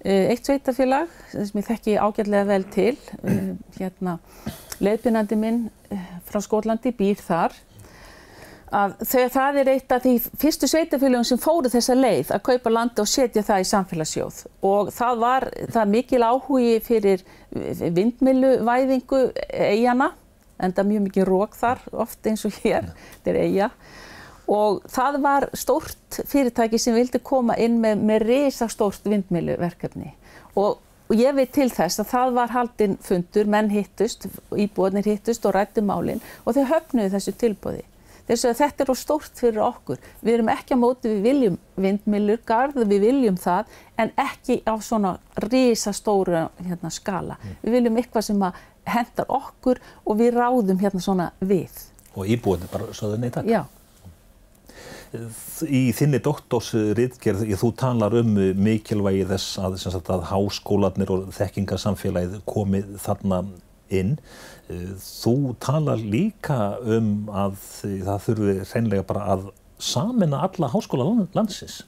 eitt 0.04 0.46
sveitafélag 0.46 1.10
sem 1.32 1.58
ég 1.58 1.66
þekki 1.66 1.96
ágætlega 1.98 2.46
vel 2.48 2.66
til, 2.70 2.94
e, 3.22 3.38
hérna 3.78 4.18
leiðbyrnandi 4.78 5.38
minn 5.38 5.64
frá 6.28 6.42
Skotlandi 6.44 6.92
býr 6.94 7.18
þar. 7.18 7.56
Að 8.68 8.98
það 9.32 9.58
er 9.62 9.70
eitt 9.72 9.92
af 9.96 10.02
því 10.04 10.14
fyrstu 10.38 10.68
sveitafélagum 10.68 11.24
sem 11.24 11.40
fóru 11.40 11.70
þessa 11.72 11.96
leið 11.96 12.34
að 12.36 12.42
kaupa 12.50 12.72
landi 12.72 13.00
og 13.00 13.08
setja 13.08 13.42
það 13.46 13.62
í 13.62 13.68
samfélagsjóð 13.70 14.40
og 14.68 14.90
það 14.92 15.22
var 15.22 15.46
það 15.72 15.94
mikil 15.94 16.20
áhugi 16.26 16.74
fyrir 16.84 17.24
vindmiluvæðingu 17.96 19.22
eigana 19.48 20.10
en 20.58 20.74
það 20.74 20.82
er 20.84 20.90
mjög 20.90 21.06
mikið 21.06 21.26
rók 21.30 21.56
þar 21.56 21.80
oft 22.04 22.28
eins 22.28 22.44
og 22.44 22.60
hér, 22.60 22.90
þetta 22.92 23.32
er 23.32 23.40
eiga 23.46 23.70
og 24.48 24.82
það 24.88 25.20
var 25.22 25.48
stórt 25.56 26.20
fyrirtæki 26.26 26.80
sem 26.80 26.96
vildi 26.96 27.20
koma 27.22 27.56
inn 27.60 27.80
með, 27.82 28.04
með 28.10 28.28
risastórt 28.30 29.08
vindmiluverkefni 29.08 30.14
og 30.56 30.78
Og 31.08 31.16
ég 31.16 31.32
veit 31.32 31.54
til 31.56 31.70
þess 31.72 32.02
að 32.02 32.08
það 32.10 32.34
var 32.36 32.50
haldinn 32.52 32.98
fundur, 33.00 33.46
menn 33.48 33.70
hittust, 33.72 34.26
íbúinir 34.52 35.06
hittust 35.08 35.46
og 35.48 35.54
rætti 35.56 35.80
málinn 35.80 36.20
og 36.44 36.52
þeir 36.52 36.68
höfnuði 36.68 37.12
þessu 37.14 37.32
tilbúði. 37.40 37.84
Þess 38.28 38.44
að 38.44 38.58
þetta 38.58 38.84
er 38.84 38.90
stórt 39.00 39.40
fyrir 39.40 39.62
okkur. 39.64 40.02
Við 40.20 40.34
erum 40.34 40.50
ekki 40.52 40.76
á 40.76 40.82
móti, 40.82 41.08
við 41.08 41.22
viljum 41.24 41.56
vindmilur, 41.80 42.42
garð, 42.44 42.82
við 42.90 43.06
viljum 43.06 43.38
það, 43.40 43.70
en 43.96 44.12
ekki 44.20 44.58
á 44.68 44.76
svona 44.84 45.14
risastóru 45.46 46.42
hérna, 46.60 46.92
skala. 46.92 47.38
Mm. 47.40 47.56
Við 47.62 47.76
viljum 47.78 47.96
eitthvað 48.02 48.26
sem 48.28 48.44
hendar 48.88 49.32
okkur 49.32 49.80
og 50.04 50.20
við 50.20 50.36
ráðum 50.36 50.84
hérna 50.84 51.00
svona 51.00 51.30
við. 51.40 51.72
Og 52.12 52.28
íbúinir 52.28 52.68
bara 52.68 52.92
sögðu 52.92 53.22
neytak? 53.24 53.48
Já. 53.48 53.62
Í 55.08 55.88
þinni 55.96 56.18
doktorsriðgerð, 56.20 57.46
þú 57.56 57.70
talar 57.80 58.16
um 58.20 58.34
mikilvægi 58.60 59.24
þess 59.30 59.56
að, 59.62 59.78
að 60.12 60.26
háskólanir 60.28 61.12
og 61.14 61.30
þekkingarsamfélagið 61.36 62.42
komið 62.48 62.90
þarna 63.00 63.38
inn. 63.88 64.18
Þú 65.00 65.54
talar 65.64 66.02
líka 66.02 66.76
um 66.84 67.30
að 67.32 67.56
það 67.80 68.26
þurfi 68.26 68.58
hreinlega 68.72 69.06
bara 69.08 69.30
að 69.32 69.48
samina 69.80 70.42
alla 70.44 70.68
háskóla 70.74 71.08
landsins. 71.32 71.80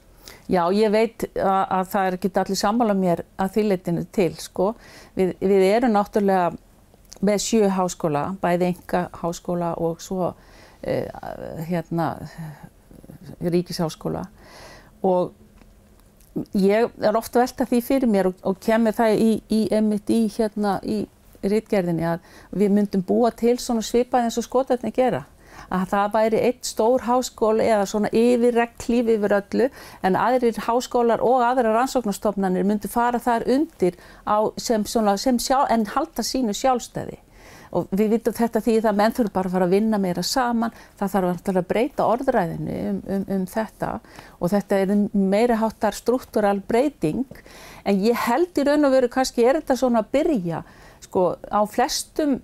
Já, 0.49 0.65
ég 0.73 0.91
veit 0.91 1.27
að, 1.35 1.63
að 1.77 1.87
það 1.93 2.07
er 2.07 2.17
ekki 2.17 2.33
allir 2.41 2.59
sammála 2.59 2.97
mér 2.97 3.23
að 3.39 3.53
þýrleitinu 3.55 4.03
til, 4.15 4.31
sko. 4.41 4.73
Við, 5.15 5.35
við 5.43 5.65
erum 5.69 5.93
náttúrulega 5.95 6.51
með 7.21 7.43
sjö 7.45 7.69
háskóla, 7.69 8.31
bæði 8.41 8.71
enga 8.71 9.05
háskóla 9.21 9.75
og 9.77 10.01
svo 10.01 10.31
eh, 10.81 11.05
hérna 11.69 12.15
ríkisháskóla. 13.41 14.25
Og 15.03 15.31
ég 16.55 16.91
er 17.01 17.17
ofta 17.17 17.41
velta 17.41 17.67
því 17.67 17.81
fyrir 17.83 18.11
mér 18.11 18.31
og, 18.31 18.37
og 18.47 18.59
kemur 18.63 18.95
það 18.95 19.17
í, 19.17 19.31
í, 19.51 19.59
í, 19.67 20.21
hérna, 20.37 20.77
í 20.83 21.03
rítgerðinni 21.41 22.07
að 22.07 22.25
við 22.55 22.73
myndum 22.75 23.03
búa 23.05 23.31
til 23.35 23.57
svona 23.59 23.83
svipað 23.85 24.27
eins 24.27 24.39
og 24.39 24.47
skotarnir 24.47 24.95
gera. 24.95 25.25
Að 25.71 25.87
það 25.91 26.13
væri 26.15 26.39
eitt 26.47 26.67
stór 26.67 27.03
háskóli 27.05 27.65
eða 27.67 27.87
svona 27.87 28.09
yfirreglíf 28.15 29.09
yfir 29.13 29.35
öllu 29.37 29.67
en 30.03 30.17
aðrir 30.19 30.59
háskólar 30.67 31.23
og 31.23 31.43
aðra 31.45 31.73
rannsóknarstofnanir 31.75 32.67
myndu 32.67 32.91
fara 32.91 33.19
þar 33.19 33.45
undir 33.51 33.99
sem, 34.57 34.85
svona, 34.87 35.17
sem 35.19 35.39
sjálf, 35.39 35.71
en 35.71 35.85
halda 35.93 36.25
sínu 36.27 36.55
sjálfstæði 36.55 37.19
og 37.71 37.87
við 37.95 38.15
vitum 38.15 38.35
þetta 38.35 38.61
því 38.63 38.75
að 38.81 38.99
menn 38.99 39.15
þurfa 39.15 39.33
bara 39.37 39.49
að 39.49 39.55
fara 39.55 39.67
að 39.69 39.75
vinna 39.75 39.99
meira 40.01 40.23
saman, 40.25 40.75
það 40.99 41.13
þarf 41.15 41.51
að 41.53 41.67
breyta 41.69 42.07
orðræðinu 42.07 42.77
um, 42.89 43.01
um, 43.15 43.25
um 43.37 43.47
þetta. 43.49 43.91
Og 44.39 44.51
þetta 44.51 44.79
er 44.83 44.93
meira 45.15 45.59
háttar 45.61 45.95
struktúral 45.95 46.59
breyting. 46.67 47.25
En 47.87 48.03
ég 48.03 48.27
held 48.27 48.59
í 48.59 48.67
raun 48.67 48.87
og 48.87 48.95
veru 48.95 49.11
kannski 49.11 49.47
er 49.47 49.61
þetta 49.61 49.79
svona 49.79 50.03
að 50.03 50.11
byrja 50.17 50.63
sko 51.01 51.31
á 51.49 51.61
flestum 51.69 52.39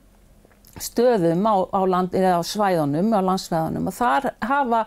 stöðum 0.81 1.45
á, 1.49 1.55
á, 1.73 1.81
land, 1.89 2.15
á 2.15 2.41
svæðunum, 2.45 3.11
á 3.13 3.21
landsvæðunum. 3.25 3.89
Og 3.89 3.95
þar 3.97 4.31
hafa, 4.45 4.83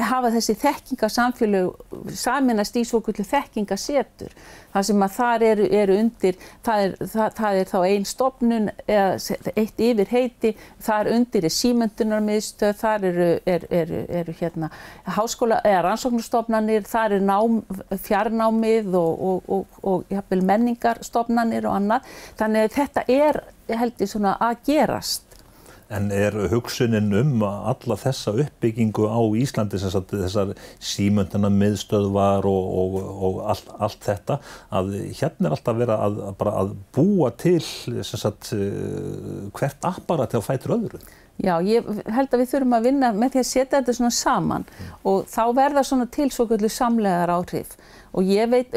hafa 0.00 0.30
þessi 0.32 0.54
þekkingasamfélög 0.62 2.12
saminast 2.16 2.76
í 2.80 2.84
svokvöldu 2.88 3.24
þekkingasetur. 3.28 4.32
Það 4.72 4.86
sem 4.88 5.04
að 5.04 5.16
þar 5.18 5.42
eru, 5.44 5.66
eru 5.82 5.96
undir, 6.00 6.36
það 6.64 6.84
er, 6.84 6.94
það, 7.12 7.34
það 7.36 7.58
er 7.60 7.68
þá 7.68 7.76
einn 7.88 8.06
stopnun 8.08 8.70
eða 8.86 9.36
eitt 9.60 9.82
yfir 9.84 10.12
heiti, 10.14 10.52
þar 10.80 11.10
undir 11.12 11.44
er 11.44 11.54
símyndunarmiðstöð, 11.58 12.72
þar 12.80 13.04
eru, 13.10 13.28
eru, 13.52 14.00
eru 14.08 14.36
hérna 14.40 14.70
háskóla 15.18 15.60
eða 15.60 15.82
rannsóknarstofnanir, 15.88 16.86
þar 16.88 17.18
er 17.18 17.26
nám, 17.28 17.60
fjarnámið 18.06 18.96
og, 18.96 19.26
og, 19.28 19.52
og, 19.58 19.82
og 19.82 20.14
jafnvel 20.14 20.40
menningarstofnanir 20.48 21.68
og 21.68 21.76
annað. 21.82 22.08
Þannig 22.40 22.64
að 22.64 22.78
þetta 22.78 23.06
er, 23.12 23.42
held 23.76 24.00
ég, 24.00 24.08
svona 24.14 24.38
að 24.40 24.64
gerast. 24.72 25.28
En 25.92 26.08
er 26.14 26.36
hugsunin 26.52 27.12
um 27.18 27.42
alla 27.44 27.96
þessa 28.00 28.32
uppbyggingu 28.44 29.08
á 29.12 29.20
Íslandi, 29.36 29.80
sagt, 29.82 30.14
þessar 30.14 30.54
símöndina 30.80 31.50
miðstöðvar 31.52 32.48
og, 32.48 32.70
og, 32.82 32.96
og 33.28 33.40
allt, 33.52 33.68
allt 33.76 34.06
þetta, 34.06 34.38
að 34.72 34.94
hérna 35.20 35.50
er 35.50 35.56
alltaf 35.58 35.80
verið 35.82 35.94
að, 35.96 36.22
að, 36.30 36.46
að 36.62 36.72
búa 36.96 37.32
til 37.42 37.58
sagt, 38.08 38.54
eh, 38.56 39.50
hvert 39.58 39.90
apparat 39.92 40.38
að 40.38 40.48
fæta 40.48 40.72
öðru? 40.78 41.02
Já, 41.40 41.56
ég 41.64 41.86
held 42.12 42.34
að 42.34 42.42
við 42.42 42.50
þurfum 42.50 42.74
að 42.76 42.84
vinna 42.86 43.08
með 43.16 43.32
því 43.32 43.40
að 43.40 43.46
setja 43.48 43.78
þetta 43.78 43.94
svona 43.96 44.14
saman 44.14 44.66
mm. 44.68 44.90
og 45.08 45.24
þá 45.32 45.42
verða 45.56 45.82
svona 45.88 46.06
til 46.12 46.28
svo 46.30 46.44
kvöldu 46.50 46.68
samlegar 46.70 47.32
áhrif 47.32 47.72
og 48.12 48.28
ég 48.28 48.50
veit, 48.52 48.76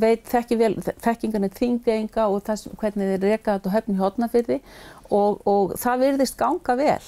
veit 0.00 0.24
þekki 0.26 0.58
vel, 0.58 0.72
þekkingan 1.04 1.46
er 1.46 1.54
þingeinga 1.58 2.26
og 2.32 2.42
það, 2.48 2.64
hvernig 2.80 3.12
þeir 3.12 3.26
reka 3.28 3.58
þetta 3.58 3.70
og 3.70 3.76
höfni 3.76 3.96
hodnafyrði 4.00 4.58
og, 5.12 5.42
og 5.44 5.76
það 5.78 6.04
virðist 6.06 6.38
ganga 6.40 6.78
vel 6.80 6.98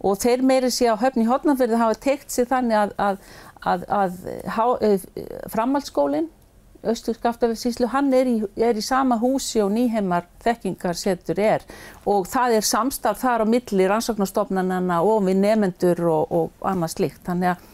og 0.00 0.20
þeir 0.22 0.46
meiri 0.46 0.70
sé 0.72 0.88
á 0.88 0.96
höfni 1.02 1.26
hodnafyrði 1.28 1.82
hafa 1.82 2.00
teikt 2.06 2.32
sér 2.32 2.48
þannig 2.54 2.80
að, 2.80 2.94
að, 2.96 3.24
að, 3.74 3.88
að 3.98 5.08
framhaldsskólinn 5.52 6.30
Östur 6.82 7.14
Skaftafellsíslu, 7.14 7.90
hann 7.92 8.12
er 8.16 8.28
í, 8.30 8.36
er 8.56 8.78
í 8.78 8.84
sama 8.84 9.18
húsi 9.20 9.60
og 9.60 9.72
nýheimar 9.74 10.28
þekkingarsetur 10.40 11.40
er 11.44 11.64
og 12.08 12.28
það 12.30 12.56
er 12.56 12.68
samstarf 12.68 13.20
þar 13.20 13.44
á 13.44 13.46
milli 13.52 13.88
rannsóknarstofnanana 13.90 15.02
og 15.04 15.26
við 15.28 15.42
nefendur 15.42 16.06
og, 16.08 16.32
og 16.32 16.70
annað 16.70 16.94
slikt. 16.94 17.20
Þannig 17.26 17.52
að, 17.52 17.66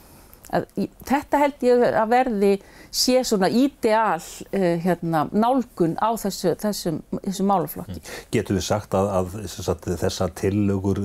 að 0.58 0.88
þetta 1.06 1.42
held 1.44 1.66
ég 1.68 1.84
að 1.92 2.10
verði 2.16 2.50
sé 2.96 3.22
svona 3.28 3.46
ídeal 3.46 4.18
uh, 4.18 4.66
hérna, 4.82 5.22
nálgun 5.30 5.94
á 6.02 6.10
þessu, 6.18 6.56
þessum, 6.58 6.98
þessum 7.20 7.50
málaflokki. 7.52 8.00
Mm. 8.00 8.18
Getur 8.34 8.58
við 8.58 8.66
sagt 8.66 8.98
að, 8.98 9.12
að, 9.20 9.38
að 9.70 9.88
þessar 10.02 10.34
tillögur 10.42 11.02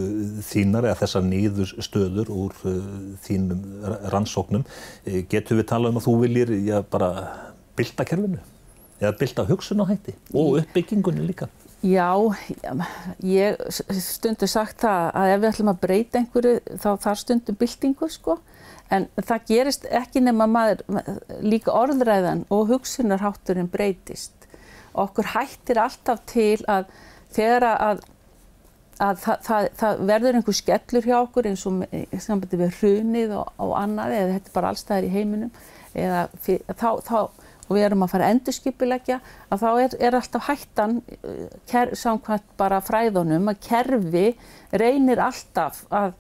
þínar 0.50 0.90
eða 0.90 1.02
þessar 1.04 1.28
nýður 1.30 1.78
stöður 1.86 2.34
úr 2.34 2.58
uh, 2.66 2.82
þínum 3.28 3.62
rannsóknum, 4.10 4.66
getur 5.06 5.62
við 5.62 5.70
tala 5.76 5.94
um 5.94 6.02
að 6.02 6.10
þú 6.10 6.18
viljir 6.26 6.58
já, 6.66 6.80
bara 6.82 7.14
bylta 7.78 8.06
kerfinu 8.08 8.42
eða 9.02 9.16
bylta 9.18 9.46
hugsunahætti 9.50 10.16
og 10.34 10.62
uppbyggingunni 10.62 11.26
líka. 11.26 11.50
Já, 11.82 12.14
ég 13.26 13.58
stundu 13.74 14.46
sagt 14.50 14.84
það 14.84 15.08
að 15.18 15.32
ef 15.32 15.40
við 15.42 15.50
ætlum 15.50 15.72
að 15.72 15.80
breyta 15.82 16.20
einhverju 16.20 16.60
þá 16.78 16.90
þarf 17.08 17.22
stundum 17.24 17.58
byltingu 17.58 18.10
sko 18.14 18.38
en 18.94 19.08
það 19.18 19.48
gerist 19.50 19.88
ekki 19.90 20.22
nema 20.22 20.46
maður 20.52 20.84
líka 21.42 21.74
orðræðan 21.74 22.46
og 22.54 22.70
hugsunarhátturinn 22.70 23.72
breytist. 23.72 24.36
Okkur 24.94 25.32
hættir 25.34 25.80
alltaf 25.82 26.22
til 26.30 26.60
að 26.70 26.90
þegar 27.34 27.66
að, 27.72 28.02
að 29.00 29.22
það, 29.24 29.44
það, 29.48 29.70
það 29.82 30.02
verður 30.12 30.40
einhver 30.40 30.60
skellur 30.60 31.08
hjá 31.08 31.18
okkur 31.22 31.50
eins 31.50 31.66
og 31.66 31.86
sambandi 32.22 32.60
við 32.62 32.76
hrunið 32.82 33.38
og, 33.40 33.54
og 33.64 33.78
annað 33.80 34.18
eða 34.18 34.34
þetta 34.36 34.52
er 34.52 34.58
bara 34.60 34.74
allstæðir 34.76 35.08
í 35.08 35.14
heiminum 35.16 35.56
eða 35.98 36.28
þá, 36.76 36.90
þá 37.08 37.18
og 37.72 37.78
við 37.78 37.86
erum 37.88 38.04
að 38.04 38.12
fara 38.12 38.28
að 38.28 38.36
endurskipilegja 38.36 39.18
að 39.48 39.62
þá 39.64 39.70
er, 39.86 39.94
er 40.04 40.18
alltaf 40.20 40.48
hættan 40.50 40.98
ker, 41.72 41.94
samkvæmt 41.96 42.50
bara 42.60 42.82
fræðunum 42.84 43.48
að 43.48 43.62
kerfi 43.70 44.26
reynir 44.76 45.22
alltaf 45.24 45.86
að, 45.88 46.18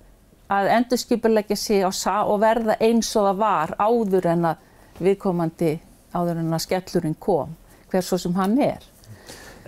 að 0.47 0.71
endurskipilegja 0.77 1.57
sig 1.59 1.83
og 1.83 2.37
verða 2.41 2.79
eins 2.79 3.11
og 3.19 3.27
það 3.27 3.41
var 3.43 3.75
áður 3.83 4.29
en 4.31 4.53
að 4.53 4.69
viðkomandi 5.01 5.73
áður 6.15 6.39
en 6.39 6.55
að 6.55 6.63
skellurinn 6.69 7.19
kom 7.19 7.57
hvers 7.91 8.07
svo 8.07 8.21
sem 8.21 8.35
hann 8.39 8.55
er. 8.63 8.87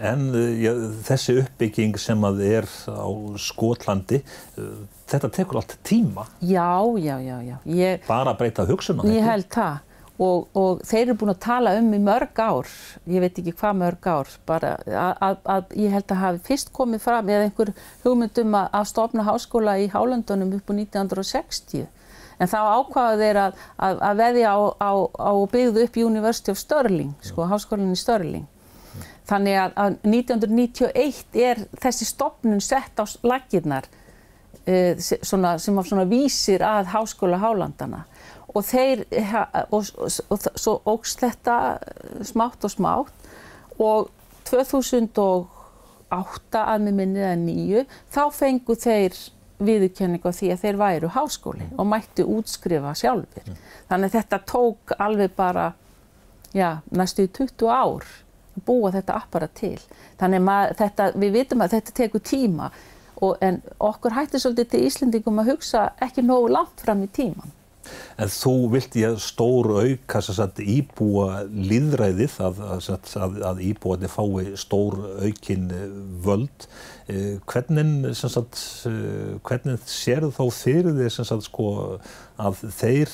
En 0.04 0.30
ja, 0.58 0.72
þessi 1.06 1.36
uppbygging 1.44 2.00
sem 2.02 2.24
að 2.26 2.40
er 2.48 2.68
á 2.90 3.08
Skotlandi, 3.40 4.24
þetta 5.12 5.30
tekur 5.36 5.60
allt 5.60 5.76
tíma. 5.86 6.26
Já, 6.42 6.82
já, 6.98 7.18
já, 7.22 7.36
já. 7.46 7.58
Ég, 7.68 8.08
Bara 8.08 8.34
að 8.34 8.40
breyta 8.42 8.66
hugsunum. 8.66 9.06
ég 9.12 9.28
held 9.28 9.50
það. 9.54 9.84
Og, 10.22 10.46
og 10.54 10.84
þeir 10.86 11.08
eru 11.08 11.16
búin 11.18 11.34
að 11.34 11.40
tala 11.42 11.72
um 11.80 11.88
í 11.96 12.00
mörg 12.04 12.38
ár, 12.38 12.68
ég 13.10 13.24
veit 13.24 13.40
ekki 13.42 13.56
hvað 13.58 13.80
mörg 13.80 14.06
ár, 14.06 14.30
bara 14.46 14.76
að, 14.86 15.40
að, 15.50 15.74
ég 15.82 15.96
held 15.96 16.14
að 16.14 16.22
hafi 16.22 16.42
fyrst 16.52 16.70
komið 16.76 17.02
fram 17.02 17.32
eða 17.34 17.48
einhver 17.48 17.72
hugmyndum 18.04 18.54
að, 18.60 18.68
að 18.78 18.86
stofna 18.92 19.26
háskóla 19.26 19.74
í 19.82 19.90
Hálöndunum 19.90 20.54
upp 20.60 20.70
á 20.70 20.74
1960. 20.78 21.88
En 22.38 22.50
þá 22.52 22.60
ákvaða 22.62 23.18
þeir 23.24 23.42
að, 23.42 23.66
að, 23.88 24.04
að 24.06 24.22
veðja 24.22 24.54
á, 24.54 24.60
á, 24.78 24.92
á 25.02 25.34
byggðu 25.50 25.88
upp 25.88 26.00
University 26.06 26.54
of 26.54 26.62
Stirling, 26.62 27.14
sko, 27.26 27.50
háskólinni 27.50 27.98
Stirling. 27.98 28.46
Þannig 29.30 29.58
að, 29.64 29.76
að 29.80 29.98
1991 30.14 31.42
er 31.42 31.66
þessi 31.82 32.06
stopnun 32.06 32.62
sett 32.62 33.02
á 33.02 33.06
uh, 33.08 34.94
svona, 35.26 35.58
sem 35.58 35.82
vísir 36.12 36.62
að 36.68 36.92
háskóla 36.94 37.42
Hálandana 37.42 38.04
og 38.54 38.66
þeir, 38.66 39.06
og, 39.72 39.86
og, 39.98 40.10
svo 40.56 40.82
ógst 40.90 41.20
þetta 41.24 41.78
smátt 42.26 42.66
og 42.66 42.72
smátt 42.72 43.14
og 43.82 44.10
2008 44.50 46.62
að 46.62 46.80
með 46.86 46.94
minnið 47.00 47.26
að 47.30 47.46
nýju 47.48 47.86
þá 48.14 48.24
fengu 48.36 48.76
þeir 48.78 49.14
viðurkenningu 49.64 50.30
á 50.30 50.34
því 50.36 50.48
að 50.54 50.64
þeir 50.64 50.78
væru 50.82 51.08
háskóli 51.14 51.66
og 51.78 51.86
mættu 51.88 52.24
útskrifa 52.28 52.94
sjálfur. 52.98 53.46
Þannig 53.90 54.08
að 54.10 54.16
þetta 54.18 54.38
tók 54.50 54.82
alveg 54.98 55.32
bara, 55.38 55.66
já, 56.54 56.82
næstu 56.92 57.28
20 57.28 57.70
ár 57.70 58.04
að 58.54 58.66
búa 58.68 58.92
þetta 58.94 59.18
apparat 59.18 59.54
til. 59.58 59.80
Þannig 60.20 60.50
að 60.54 60.76
þetta, 60.82 61.04
við 61.18 61.32
vitum 61.38 61.64
að 61.64 61.74
þetta 61.78 61.92
tekur 62.02 62.22
tíma 62.26 62.66
og, 63.24 63.38
en 63.42 63.62
okkur 63.80 64.18
hættir 64.18 64.40
svolítið 64.44 64.72
til 64.72 64.86
Íslendingum 64.90 65.42
að 65.42 65.54
hugsa 65.54 65.82
ekki 66.04 66.22
nógu 66.26 66.52
langt 66.54 66.84
fram 66.84 67.04
í 67.06 67.10
tíman. 67.14 67.50
En 68.22 68.32
þú 68.32 68.54
vilt 68.74 68.96
ég 69.00 69.20
stór 69.22 69.70
auka 69.84 70.22
sagt, 70.24 70.62
íbúa 70.62 71.44
líðræðið 71.50 72.38
að, 72.46 72.62
að, 72.78 73.40
að 73.52 73.62
íbúaði 73.70 74.12
fái 74.12 74.54
stór 74.60 75.00
aukin 75.26 75.70
völd. 76.24 76.68
Hvernig, 77.50 78.14
sagt, 78.16 78.62
hvernig 79.44 79.88
sér 79.92 80.30
þá 80.32 80.44
fyrir 80.56 81.10
sagt, 81.12 81.50
sko, 81.50 81.68
að 82.42 82.64
þeir 82.78 83.12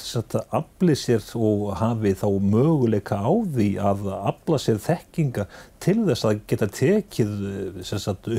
afli 0.56 0.96
sér 0.98 1.26
og 1.38 1.66
hafi 1.80 2.14
þá 2.18 2.28
möguleika 2.40 3.20
á 3.20 3.32
því 3.32 3.70
að 3.84 4.08
afla 4.18 4.60
sér 4.62 4.80
þekkinga 4.84 5.48
til 5.84 5.98
þess 6.08 6.28
að 6.28 6.46
geta 6.50 6.70
tekið 6.80 7.36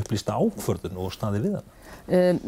upplýsta 0.00 0.38
ákvörðun 0.38 1.00
og 1.00 1.12
staði 1.14 1.44
við 1.44 1.58
hann? 1.58 1.76
Um, 2.10 2.38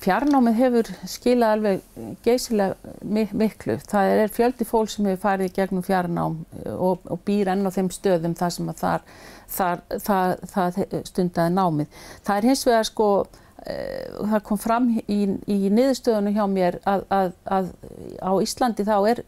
fjarnámið 0.00 0.54
hefur 0.56 0.90
skilað 1.10 1.54
alveg 1.56 1.80
geysilega 2.24 3.26
miklu. 3.36 3.74
Það 3.90 4.12
er 4.22 4.32
fjöldi 4.32 4.64
fólk 4.64 4.88
sem 4.88 5.08
hefur 5.10 5.20
farið 5.26 5.52
gegnum 5.58 5.84
fjarnám 5.84 6.38
og, 6.72 7.02
og 7.04 7.20
býr 7.26 7.50
enn 7.52 7.66
á 7.68 7.70
þeim 7.74 7.90
stöðum 7.92 8.36
þar 8.38 8.54
sem 8.54 8.70
þar, 8.78 9.04
þar, 9.52 9.82
það, 10.06 10.32
það 10.54 10.78
stundaði 11.10 11.54
námið. 11.58 12.00
Það 12.24 12.38
er 12.38 12.48
hins 12.48 12.64
vegar 12.70 12.88
sko, 12.88 13.10
það 13.64 14.42
kom 14.46 14.60
fram 14.60 14.90
í, 15.06 15.20
í 15.50 15.56
niðurstöðunum 15.72 16.36
hjá 16.36 16.44
mér 16.50 16.78
að, 16.86 17.06
að, 17.10 17.32
að 17.56 17.72
á 18.22 18.32
Íslandi 18.44 18.86
þá 18.86 18.96
er 19.10 19.22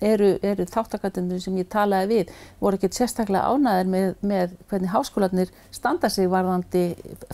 eru, 0.00 0.30
eru 0.42 0.66
þáttakatendur 0.68 1.42
sem 1.42 1.56
ég 1.58 1.68
talaði 1.72 2.08
við 2.12 2.32
voru 2.62 2.78
ekkert 2.78 2.98
sérstaklega 2.98 3.50
ánæðir 3.50 3.92
með, 3.92 4.08
með 4.20 4.56
hvernig 4.70 4.94
háskólanir 4.94 5.52
standa 5.74 6.10
sig 6.12 6.30
varðandi 6.30 6.84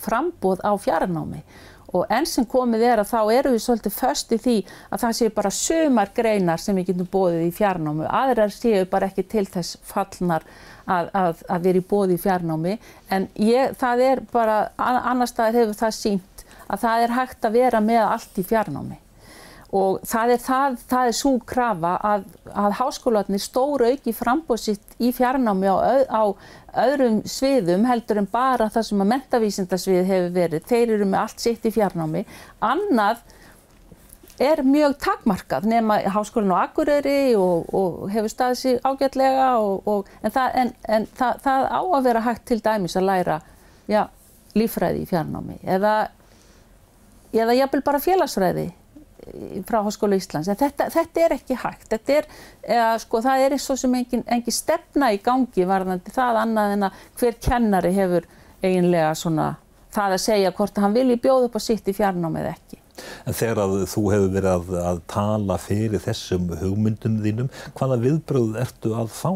frambóð 0.00 0.64
á 0.64 0.72
fjarnámi 0.80 1.42
og 1.94 2.10
enn 2.12 2.26
sem 2.26 2.46
komið 2.50 2.84
er 2.88 3.02
að 3.02 3.10
þá 3.12 3.20
eru 3.36 3.52
við 3.54 3.62
svolítið 3.64 3.96
först 3.96 4.34
í 4.34 4.38
því 4.42 4.56
að 4.90 5.04
það 5.04 5.16
séu 5.18 5.34
bara 5.36 5.52
sumar 5.54 6.10
greinar 6.16 6.62
sem 6.62 6.80
við 6.80 6.90
getum 6.90 7.10
bóðið 7.12 7.46
í 7.46 7.52
fjarnámi. 7.54 8.08
Aðrar 8.08 8.54
séu 8.54 8.82
bara 8.90 9.10
ekki 9.10 9.26
til 9.30 9.46
þess 9.46 9.78
fallnar 9.86 10.46
að, 10.84 11.12
að, 11.14 11.44
að 11.48 11.68
vera 11.68 11.82
í 11.82 11.86
bóði 11.94 12.18
í 12.18 12.24
fjarnámi. 12.24 12.76
En 13.14 13.30
ég, 13.38 13.78
það 13.78 14.04
er 14.08 14.26
bara 14.32 14.58
annar 14.78 15.30
staðar 15.30 15.62
hefur 15.62 15.80
það 15.84 15.96
sínt 16.00 16.44
að 16.66 16.84
það 16.84 17.06
er 17.06 17.16
hægt 17.20 17.46
að 17.46 17.58
vera 17.60 17.82
með 17.84 18.04
allt 18.08 18.40
í 18.40 18.46
fjarnámi 18.48 19.03
og 19.74 20.02
það 20.06 20.32
er, 20.36 20.42
það, 20.42 20.74
það 20.90 21.08
er 21.10 21.16
svo 21.18 21.30
krafa 21.50 21.92
að, 22.06 22.26
að 22.54 22.74
háskólarnir 22.78 23.42
stóru 23.42 23.88
auki 23.90 24.12
frambóðsitt 24.14 24.98
í 25.02 25.10
fjarnámi 25.14 25.66
á, 25.66 25.76
á 26.06 26.22
öðrum 26.84 27.22
sviðum 27.26 27.86
heldur 27.88 28.20
en 28.22 28.28
bara 28.30 28.68
það 28.70 28.86
sem 28.88 29.02
að 29.02 29.10
mentavísindasvið 29.12 30.04
hefur 30.10 30.36
verið. 30.36 30.68
Þeir 30.70 30.92
eru 30.98 31.08
með 31.08 31.24
allt 31.24 31.42
sitt 31.42 31.66
í 31.66 31.72
fjarnámi. 31.74 32.22
Annað 32.62 33.24
er 34.42 34.62
mjög 34.66 34.94
takmarkað 35.02 35.66
nema 35.70 35.98
háskólinn 36.10 36.54
á 36.54 36.66
Akureyri 36.66 37.34
og, 37.38 37.66
og 37.74 38.06
hefur 38.14 38.30
staðið 38.30 38.60
sér 38.60 38.80
ágætlega 38.86 39.50
og, 39.58 40.08
en, 40.22 40.34
það, 40.34 40.56
en, 40.62 40.72
en 40.86 41.08
það, 41.18 41.42
það 41.44 41.66
á 41.70 41.80
að 41.82 42.06
vera 42.08 42.24
hægt 42.28 42.46
til 42.50 42.60
dæmis 42.62 42.96
að 42.98 43.08
læra 43.10 43.40
já, 43.90 44.02
lífræði 44.58 45.04
í 45.04 45.10
fjarnámi 45.10 45.60
eða, 45.62 45.94
eða 47.34 47.58
jafnvel 47.60 47.84
bara 47.86 48.02
félagsræði 48.02 48.66
frá 49.68 49.80
Háskóla 49.84 50.18
Íslands, 50.18 50.50
þetta, 50.60 50.88
þetta 50.92 51.24
er 51.24 51.34
ekki 51.38 51.58
hægt, 51.60 51.88
þetta 51.92 52.16
er, 52.18 52.30
eða, 52.62 52.88
sko, 53.02 53.22
það 53.24 53.44
er 53.44 53.56
eins 53.56 53.68
og 53.72 53.80
sem 53.80 53.98
engin, 53.98 54.24
engin 54.36 54.56
stefna 54.56 55.10
í 55.14 55.20
gangi 55.24 55.66
varðandi 55.68 56.14
það 56.14 56.40
annað 56.44 56.76
en 56.76 56.88
að 56.88 57.02
hver 57.20 57.38
kennari 57.48 57.92
hefur 57.96 58.28
eiginlega 58.64 59.12
svona 59.18 59.50
það 59.94 60.16
að 60.16 60.24
segja 60.24 60.54
hvort 60.56 60.80
hann 60.82 60.96
vilji 60.96 61.20
bjóða 61.22 61.48
upp 61.48 61.58
á 61.58 61.62
sitt 61.62 61.88
í 61.88 61.96
fjarnámið 61.96 62.48
ekki. 62.50 62.80
En 63.26 63.34
þegar 63.34 63.60
að 63.64 63.74
þú 63.90 64.02
hefur 64.12 64.32
verið 64.36 64.50
að, 64.52 64.72
að 64.92 65.02
tala 65.10 65.58
fyrir 65.62 66.02
þessum 66.02 66.48
hugmyndum 66.60 67.20
þínum, 67.24 67.50
hvaða 67.78 68.00
viðbröð 68.04 68.58
ertu 68.62 68.94
að 68.98 69.12
fá? 69.14 69.32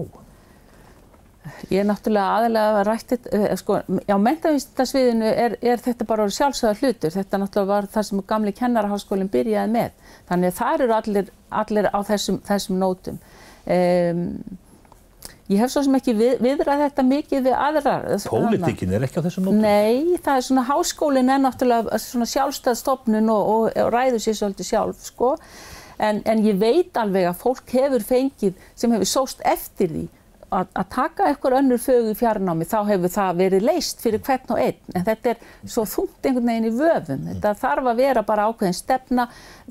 Ég 1.73 1.83
er 1.83 1.87
náttúrulega 1.89 2.37
aðalega 2.37 2.85
rættið, 2.89 3.27
sko, 3.61 3.81
á 3.85 4.17
mentavísindasviðinu 4.23 5.29
er, 5.31 5.57
er 5.63 5.83
þetta 5.85 6.07
bara 6.09 6.29
sjálfsögðar 6.33 6.81
hlutur. 6.83 7.13
Þetta 7.15 7.41
náttúrulega 7.43 7.73
var 7.73 7.89
það 7.93 8.07
sem 8.09 8.23
gamli 8.33 8.55
kennaraháskólinn 8.57 9.31
byrjaði 9.33 9.75
með. 9.75 10.15
Þannig 10.31 10.53
að 10.53 10.59
það 10.59 10.87
eru 10.87 10.97
allir, 10.99 11.31
allir 11.63 11.91
á 11.93 11.99
þessum, 12.09 12.41
þessum 12.49 12.83
nótum. 12.83 13.23
Um, 13.69 14.27
ég 15.53 15.63
hef 15.63 15.73
svo 15.73 15.85
sem 15.87 15.97
ekki 16.01 16.17
við, 16.19 16.35
viðrað 16.45 16.85
þetta 16.87 17.07
mikið 17.13 17.49
við 17.49 17.57
aðrar. 17.69 18.07
Pólitíkin 18.29 18.95
er 18.97 19.09
ekki 19.09 19.21
á 19.21 19.27
þessum 19.29 19.49
nótum? 19.49 19.65
Nei, 19.65 20.21
það 20.21 20.35
er 20.35 20.47
svona 20.51 20.69
háskólinn 20.69 21.33
er 21.35 21.43
náttúrulega 21.47 22.03
svona 22.05 22.29
sjálfstæðstofnun 22.35 23.35
og, 23.35 23.51
og, 23.55 23.67
og 23.85 23.91
ræður 23.95 24.25
sér 24.25 24.39
svolítið 24.43 24.73
sjálf, 24.73 25.03
sko. 25.13 25.35
En, 25.99 26.21
en 26.31 26.45
ég 26.47 26.61
veit 26.61 26.95
alveg 27.01 27.27
að 27.27 27.41
fólk 27.41 27.73
hefur 27.75 28.05
fengið 28.07 28.55
sem 28.79 28.93
hefur 28.95 29.09
sóst 29.11 29.41
eftir 29.43 29.91
því 29.91 30.05
að, 30.55 30.71
að 30.73 30.89
taka 30.95 31.29
eitthvað 31.29 31.59
önnur 31.61 31.81
fögu 31.83 32.13
í 32.13 32.17
fjarnámi 32.19 32.67
þá 32.69 32.79
hefur 32.89 33.13
það 33.13 33.43
verið 33.43 33.67
leist 33.69 34.03
fyrir 34.05 34.23
hvern 34.25 34.55
og 34.55 34.63
einn. 34.63 34.81
En 34.95 35.07
þetta 35.07 35.33
er 35.35 35.45
svo 35.65 35.85
þungt 35.89 36.29
einhvern 36.29 36.51
veginn 36.53 36.69
í 36.71 36.75
vöfum. 36.79 37.29
Þetta 37.29 37.55
þarf 37.63 37.93
að 37.93 38.03
vera 38.03 38.25
bara 38.27 38.49
ákveðin 38.49 38.79
stefna. 38.79 39.29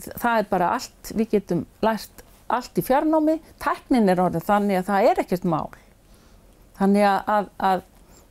Það 0.08 0.40
er 0.40 0.50
bara 0.52 0.72
allt, 0.78 1.12
við 1.14 1.36
getum 1.36 1.66
lært 1.86 2.24
allt 2.54 2.80
í 2.80 2.86
fjarnámi. 2.86 3.38
Tæknin 3.64 4.14
er 4.14 4.24
orðið 4.24 4.48
þannig 4.48 4.82
að 4.82 4.90
það 4.92 5.12
er 5.12 5.22
ekkert 5.26 5.48
mál. 5.56 5.70
Þannig 6.78 7.08
að, 7.10 7.32
að, 7.38 7.50
að 7.70 7.86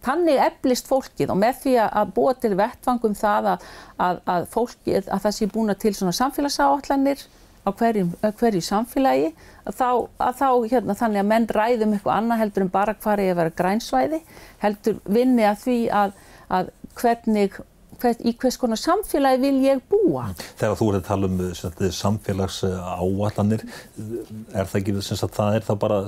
þannig 0.07 0.43
eflist 0.47 0.91
fólkið. 0.91 1.33
Og 1.35 1.41
með 1.41 1.63
því 1.65 1.75
að 1.87 2.13
búa 2.17 2.37
til 2.39 2.53
vettvangum 2.59 3.17
það 3.19 3.51
að 3.57 4.47
fólkið, 4.53 5.11
að 5.11 5.27
það 5.27 5.37
sé 5.39 5.51
búin 5.51 5.75
til 5.83 5.95
svona 5.99 6.15
samfélagsáallanir 6.21 7.27
á 7.67 7.71
hverju, 7.75 8.63
samfélagi 8.63 9.31
að 9.67 9.79
þá, 9.81 9.89
að 10.23 10.35
þá 10.41 10.51
hérna, 10.71 10.99
þannig 10.99 11.23
að 11.23 11.31
menn 11.33 11.49
ræðum 11.59 11.95
eitthvað 11.97 12.19
annað 12.21 12.43
heldur 12.45 12.67
en 12.67 12.75
bara 12.75 12.95
hvað 12.99 13.23
er 13.23 13.33
að 13.33 13.41
vera 13.41 13.57
grænsvæði 13.61 14.21
heldur 14.63 15.01
vinni 15.05 15.47
að 15.47 15.65
því 15.65 15.81
að, 16.03 16.21
að 16.59 16.77
hvernig 17.01 17.59
Hvern, 17.97 18.19
í 18.29 18.35
hvers 18.37 18.59
konar 18.61 18.77
samfélagi 18.77 19.39
vil 19.41 19.63
ég 19.65 19.79
búa. 19.89 20.27
Þegar 20.61 20.75
þú 20.77 20.89
ert 20.91 20.99
að 20.99 21.07
tala 21.07 21.29
um 21.31 21.39
samfélags 21.97 22.59
áallanir, 22.67 23.63
er 24.53 24.69
það 24.69 24.77
ekki 24.83 24.97
að 24.99 25.33
það 25.39 25.57
er 25.57 25.65
það 25.65 25.79
bara 25.87 26.01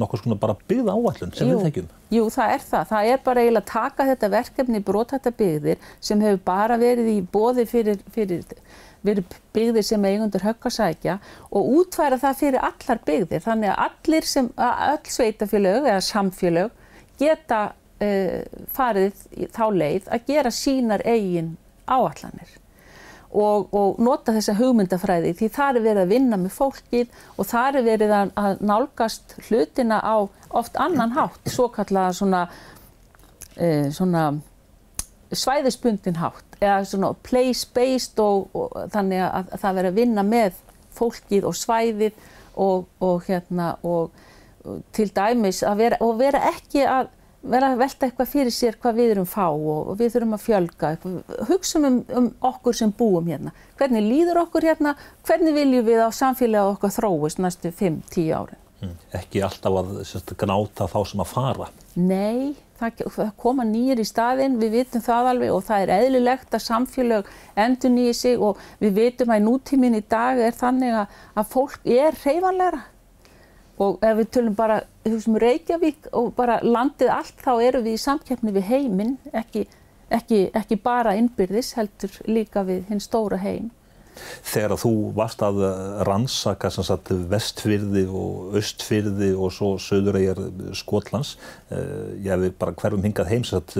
nokkuð 0.00 0.24
svona 0.24 0.38
bara 0.42 0.56
byggð 0.64 0.90
áallun 0.90 1.36
sem 1.36 1.46
jú, 1.46 1.52
við 1.52 1.68
þekkjum? 1.68 1.92
Jú, 2.16 2.24
það 2.34 2.56
er 2.56 2.66
það. 2.72 2.88
Það 2.90 3.12
er 3.12 3.22
bara 3.28 3.44
eiginlega 3.44 3.62
að 3.62 3.70
taka 3.70 4.08
þetta 4.10 4.32
verkefni 4.34 4.82
brotætta 4.90 5.34
byggðir 5.38 5.86
sem 6.10 6.26
hefur 6.26 6.42
bara 6.50 6.80
verið 6.82 7.12
í 7.12 7.16
bóði 7.22 7.68
fyrir, 7.70 8.02
fyrir 8.16 8.42
verið 9.06 9.36
byggðir 9.54 9.86
sem 9.86 10.04
eigundur 10.08 10.44
höggasækja 10.46 11.18
og 11.50 11.72
útværa 11.80 12.18
það 12.20 12.38
fyrir 12.42 12.68
allar 12.68 13.02
byggðir. 13.06 13.44
Þannig 13.44 13.72
að 13.72 13.82
allir 13.86 14.28
sem, 14.28 14.52
öll 14.68 15.12
sveitafélög 15.16 15.88
eða 15.88 16.06
samfélög 16.08 16.86
geta 17.18 17.60
uh, 17.72 18.64
farið 18.74 19.26
þá 19.54 19.66
leið 19.74 20.08
að 20.14 20.32
gera 20.32 20.54
sínar 20.54 21.04
eigin 21.06 21.56
áallanir. 21.88 22.56
Og, 23.28 23.68
og 23.76 23.98
nota 24.00 24.32
þessa 24.32 24.54
hugmyndafræði 24.56 25.34
því 25.36 25.48
það 25.52 25.78
er 25.78 25.84
verið 25.84 26.02
að 26.02 26.12
vinna 26.14 26.36
með 26.40 26.54
fólkið 26.56 27.18
og 27.36 27.48
það 27.50 27.76
er 27.76 27.86
verið 27.90 28.14
að, 28.16 28.30
að 28.40 28.62
nálgast 28.70 29.34
hlutina 29.50 29.98
á 30.00 30.16
oft 30.56 30.78
annan 30.80 31.12
hátt, 31.12 31.42
svo 31.52 31.66
kallaða 31.68 32.14
svona 32.16 32.40
e, 33.52 33.90
svona 33.92 34.22
svæðisbundin 35.32 36.18
hátt 36.22 36.58
eða 36.60 36.80
svona 36.88 37.12
place-based 37.26 38.20
og, 38.22 38.48
og 38.56 38.74
þannig 38.94 39.22
að, 39.26 39.52
að 39.52 39.62
það 39.64 39.78
veri 39.80 39.92
að 39.92 40.00
vinna 40.00 40.24
með 40.26 40.58
fólkið 40.98 41.46
og 41.48 41.58
svæðið 41.58 42.24
og, 42.58 42.88
og 43.04 43.22
hérna 43.28 43.74
og, 43.86 44.10
og 44.64 44.82
til 44.96 45.08
dæmis 45.14 45.62
að 45.66 45.84
vera, 45.84 46.00
og 46.04 46.18
vera 46.20 46.42
ekki 46.50 46.84
að 46.88 47.14
vera 47.48 47.72
að 47.72 47.82
velta 47.82 48.08
eitthvað 48.08 48.30
fyrir 48.32 48.54
sér 48.54 48.76
hvað 48.82 48.96
við 48.98 49.12
erum 49.14 49.28
fá 49.28 49.46
og 49.46 49.92
við 49.98 50.14
þurfum 50.14 50.36
að 50.36 50.44
fjölga. 50.44 50.92
Hugsa 51.48 51.80
um, 51.80 52.00
um 52.18 52.30
okkur 52.48 52.76
sem 52.76 52.92
búum 52.98 53.28
hérna. 53.30 53.52
Hvernig 53.78 54.06
líður 54.06 54.42
okkur 54.42 54.66
hérna? 54.66 54.94
Hvernig 55.26 55.54
viljum 55.56 55.86
við 55.86 56.02
á 56.02 56.10
samfélagi 56.14 56.74
okkar 56.74 56.94
þróist 56.98 57.42
næstu 57.42 57.70
5-10 57.70 58.32
árin? 58.34 58.64
Mm. 58.82 58.96
Ekki 59.18 59.42
alltaf 59.42 59.76
að 59.80 59.94
sérst, 60.06 60.34
gnáta 60.38 60.86
þá 60.90 60.98
sem 61.10 61.22
að 61.22 61.30
fara? 61.32 61.70
Nei, 61.98 62.54
það, 62.78 63.32
koma 63.36 63.66
nýjir 63.68 64.02
í 64.02 64.06
staðin 64.06 64.58
við 64.60 64.76
vitum 64.78 65.04
það 65.04 65.30
alveg 65.32 65.54
og 65.54 65.64
það 65.66 65.84
er 65.84 65.94
eðlilegt 65.96 66.54
að 66.54 66.64
samfélag 66.66 67.32
endur 67.58 67.94
nýja 67.94 68.14
sig 68.14 68.44
og 68.50 68.60
við 68.82 68.94
vitum 69.00 69.32
að 69.34 69.42
í 69.42 69.46
nútímin 69.46 69.98
í 69.98 70.04
dag 70.08 70.38
er 70.38 70.54
þannig 70.56 71.00
að, 71.02 71.18
að 71.34 71.50
fólk 71.54 71.80
er 71.84 72.16
reyfanlegra 72.24 72.84
og 73.78 73.98
ef 74.02 74.16
við 74.18 74.30
tölum 74.34 74.54
bara 74.58 74.80
um 75.06 75.36
Reykjavík 75.38 76.08
og 76.18 76.32
bara 76.36 76.58
landið 76.64 77.12
allt 77.14 77.42
þá 77.44 77.52
eru 77.62 77.82
við 77.84 77.94
í 77.96 78.02
samkeppni 78.02 78.54
við 78.56 78.70
heiminn 78.72 79.16
ekki, 79.32 79.66
ekki, 80.10 80.48
ekki 80.58 80.80
bara 80.82 81.14
innbyrðis 81.18 81.74
heldur 81.78 82.14
líka 82.26 82.64
við 82.66 82.88
hinn 82.90 83.02
stóra 83.02 83.38
heim 83.42 83.70
Þegar 84.48 84.76
þú 84.82 84.92
varst 85.16 85.42
að 85.44 85.62
rannsaka 86.08 86.70
sagt, 86.74 87.12
vestfyrði 87.30 88.04
og 88.08 88.58
östfyrði 88.58 89.32
og 89.36 89.52
svo 89.54 89.74
söðurægjar 89.82 90.40
Skotlands 90.78 91.36
eh, 91.70 92.14
ég 92.24 92.30
hefði 92.34 92.54
bara 92.60 92.76
hverjum 92.78 93.04
hingað 93.06 93.32
heim 93.32 93.46
sagt, 93.48 93.76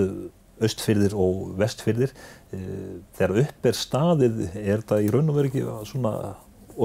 östfyrðir 0.63 1.15
og 1.17 1.55
vestfyrðir 1.59 2.13
eh, 2.55 2.99
þegar 3.17 3.41
upp 3.45 3.71
er 3.71 3.79
staðið 3.79 4.45
er 4.59 4.85
það 4.87 5.05
í 5.05 5.11
raun 5.13 5.31
og 5.31 5.39
veru 5.39 5.51
ekki 5.51 5.65
svona 5.87 6.13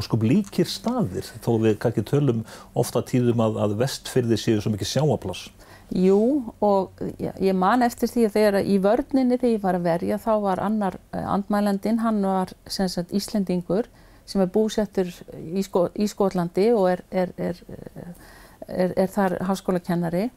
sko 0.02 0.18
líkir 0.22 0.66
staðir 0.70 1.26
þó 1.44 1.52
við 1.62 1.76
kannski 1.82 2.02
tölum 2.08 2.42
ofta 2.78 3.02
tíðum 3.06 3.42
að, 3.44 3.60
að 3.66 3.76
vestfyrði 3.84 4.38
séu 4.40 4.62
svo 4.62 4.72
mikið 4.74 4.90
sjáapláss. 4.90 5.46
Jú 5.94 6.52
og 6.64 7.02
ég 7.20 7.54
man 7.54 7.84
eftir 7.84 8.08
því 8.10 8.24
að 8.26 8.36
þegar 8.36 8.56
í 8.64 8.78
vörninni 8.82 9.36
þegar 9.36 9.52
ég 9.52 9.62
var 9.62 9.78
að 9.78 9.88
verja 9.88 10.20
þá 10.22 10.32
var 10.42 10.62
annar 10.64 10.96
eh, 11.12 11.26
andmælandinn, 11.34 12.00
hann 12.00 12.22
var 12.24 12.54
sagt, 12.66 13.12
Íslendingur 13.12 13.90
sem 14.26 14.40
er 14.40 14.48
búsettur 14.50 15.10
í, 15.36 15.62
Skó, 15.62 15.88
í 15.94 16.08
Skólandi 16.08 16.70
og 16.72 16.88
er, 16.94 17.04
er, 17.12 17.30
er, 17.36 18.96
er 18.96 19.12
þar 19.12 19.36
háskólakennari. 19.44 20.30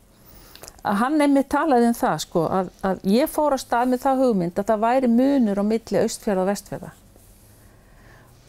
Hann 0.83 1.17
nefnir 1.19 1.47
talaði 1.49 1.87
um 1.89 1.95
það 1.97 2.21
sko 2.25 2.45
að, 2.51 2.69
að 2.85 3.03
ég 3.07 3.31
fór 3.31 3.55
að 3.55 3.63
stað 3.63 3.91
með 3.93 4.03
það 4.03 4.23
hugmynd 4.23 4.59
að 4.59 4.69
það 4.71 4.85
væri 4.85 5.11
munur 5.11 5.63
á 5.63 5.65
milli 5.67 6.01
austfjörða 6.03 6.43
og 6.43 6.49
vestfjörða 6.51 6.93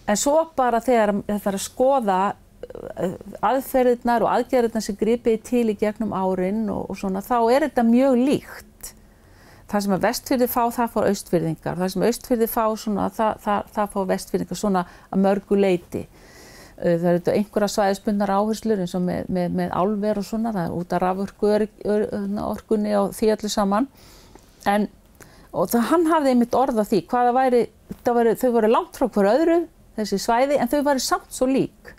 En 0.08 0.16
svo 0.16 0.38
bara 0.56 0.80
þegar 0.80 1.12
það 1.26 1.48
er 1.50 1.56
að 1.58 1.64
skoða 1.64 2.18
aðferðirnar 3.44 4.24
og 4.24 4.32
aðgerðirnar 4.32 4.84
sem 4.84 4.96
gripið 4.98 5.38
til 5.46 5.64
í 5.72 5.76
gegnum 5.78 6.14
árin 6.16 6.66
og, 6.72 6.88
og 6.90 6.98
svona, 7.00 7.22
þá 7.24 7.38
er 7.52 7.66
þetta 7.68 7.84
mjög 7.88 8.18
líkt. 8.22 8.92
Það 9.68 9.84
sem 9.84 9.94
að 9.94 10.04
vestfyrði 10.06 10.48
fá, 10.48 10.62
það 10.72 10.92
fór 10.94 11.08
austfyrðingar. 11.10 11.76
Það 11.76 11.90
sem 11.92 12.04
austfyrði 12.08 12.46
fá, 12.48 12.62
svona, 12.80 13.08
það, 13.12 13.42
það, 13.44 13.72
það 13.74 13.90
fór 13.94 14.06
vestfyrðingar 14.12 14.60
svona 14.62 14.84
að 15.12 15.24
mörgu 15.26 15.58
leiti. 15.58 16.04
Það 16.78 17.08
eru 17.10 17.32
einhverja 17.34 17.68
svæðisbundnar 17.74 18.32
áherslur 18.32 18.80
eins 18.84 18.94
og 18.94 19.02
með, 19.04 19.26
með, 19.34 19.56
með 19.58 19.74
álver 19.74 20.20
og 20.20 20.26
svona, 20.28 20.54
það 20.54 20.68
er 20.68 20.76
út 20.78 20.94
af 20.94 21.02
rafurkunni 21.02 22.94
og 22.96 23.12
því 23.18 23.30
allir 23.34 23.52
saman. 23.52 23.88
En, 24.70 24.86
það, 25.52 25.80
hann 25.90 26.08
hafði 26.14 26.32
einmitt 26.32 26.56
orða 26.56 26.86
því, 26.88 27.02
hvaða 27.10 27.34
væri, 27.36 27.62
væri, 28.06 28.36
þau 28.38 28.50
voru 28.54 28.72
langt 28.72 29.00
frá 29.00 29.08
hver 29.10 29.30
öðru, 29.34 29.58
þessi 29.98 30.20
svæði 30.22 30.60
en 30.62 30.70
þau 30.70 30.80
varu 30.86 31.02
samt 31.02 31.34
svo 31.34 31.50
lík. 31.50 31.97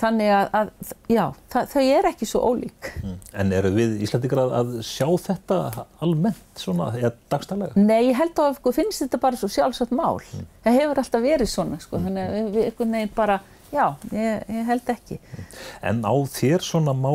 Þannig 0.00 0.32
að, 0.32 0.46
að 0.56 0.92
já, 1.12 1.22
það, 1.52 1.70
þau 1.74 1.82
er 1.84 2.08
ekki 2.08 2.28
svo 2.28 2.40
ólík. 2.48 2.90
Mm. 3.02 3.14
En 3.42 3.54
eru 3.58 3.72
við 3.74 3.94
Íslandikar 4.06 4.42
að, 4.46 4.56
að 4.60 4.74
sjá 4.86 5.06
þetta 5.26 5.60
almennt 6.00 6.60
svona, 6.60 6.90
eða 6.96 7.12
dagstælega? 7.32 7.76
Nei, 7.76 8.08
ég 8.08 8.18
held 8.20 8.40
að 8.40 8.60
finnst 8.76 9.04
þetta 9.04 9.20
bara 9.20 9.40
svo 9.40 9.50
sjálfsagt 9.52 9.92
mál. 9.96 10.20
Mm. 10.32 10.50
Það 10.64 10.78
hefur 10.80 11.00
alltaf 11.02 11.24
verið 11.24 11.50
svona, 11.52 11.80
sko, 11.82 11.98
mm. 11.98 12.06
þannig 12.06 12.28
að 12.28 12.36
við, 12.38 12.68
einhvern 12.70 12.96
veginn 12.96 13.12
bara, 13.18 13.36
já, 13.70 13.84
ég, 14.16 14.46
ég 14.56 14.70
held 14.70 14.92
ekki. 14.94 15.18
Mm. 15.20 15.50
En 15.90 16.00
á 16.08 16.14
þér 16.32 16.64
svona 16.64 16.94
má 16.96 17.10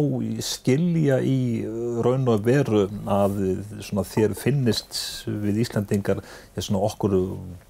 skilja 0.45 1.17
í 1.25 1.39
raun 2.05 2.29
og 2.35 2.43
veru 2.45 2.83
að 3.15 3.39
svona, 3.87 4.03
þér 4.11 4.35
finnist 4.37 4.99
við 5.25 5.63
Íslandingar 5.65 6.21
svona, 6.59 6.83
okkur 6.85 7.17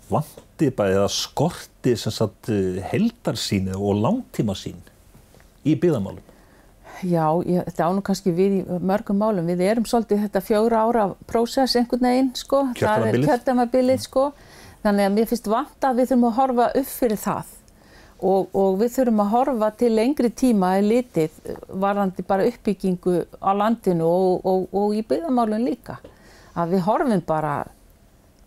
vandi 0.10 0.68
bæðið 0.76 1.06
að 1.06 1.16
skorti 1.16 1.96
heldarsínu 2.92 3.80
og 3.80 4.04
langtímasín 4.04 4.84
í 5.66 5.76
byggðamálum? 5.82 6.24
Já, 7.04 7.26
ég, 7.44 7.66
þetta 7.68 7.90
ánum 7.90 8.04
kannski 8.06 8.32
við 8.32 8.54
í 8.62 8.80
mörgum 8.80 9.20
málum. 9.20 9.50
Við 9.50 9.66
erum 9.68 9.88
svolítið 9.90 10.24
þetta 10.24 10.42
fjóra 10.46 10.86
ára 10.88 11.06
prósess 11.28 11.76
einhvern 11.76 12.08
veginn, 12.08 12.32
sko. 12.40 12.62
Það 12.80 13.08
er 13.10 13.20
kjördamabilið, 13.26 14.02
sko. 14.06 14.30
Þannig 14.86 15.10
að 15.10 15.16
mér 15.18 15.30
finnst 15.32 15.50
vant 15.50 15.88
að 15.88 16.00
við 16.00 16.12
þurfum 16.12 16.28
að 16.30 16.36
horfa 16.40 16.68
upp 16.80 16.90
fyrir 16.94 17.20
það 17.20 17.54
og, 18.26 18.52
og 18.56 18.78
við 18.80 18.92
þurfum 18.96 19.24
að 19.24 19.32
horfa 19.34 19.70
til 19.80 19.90
lengri 19.92 20.30
tíma 20.32 20.76
í 20.80 20.86
litið 20.86 21.40
varðandi 21.82 22.26
bara 22.28 22.46
uppbyggingu 22.48 23.16
á 23.44 23.52
landinu 23.58 24.08
og, 24.08 24.46
og, 24.48 24.68
og 24.72 24.96
í 24.96 25.02
byggðamálun 25.10 25.66
líka. 25.68 25.98
Að 26.56 26.78
við 26.78 26.86
horfum 26.86 27.26
bara, 27.28 27.56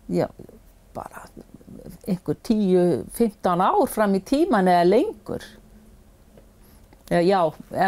já, 0.09 0.25
bara 0.95 1.27
einhver 2.09 2.39
10-15 2.49 3.65
ár 3.67 3.85
fram 3.91 4.15
í 4.17 4.23
tíman 4.25 4.71
eða 4.71 4.87
lengur 4.87 5.45
já, 7.09 7.39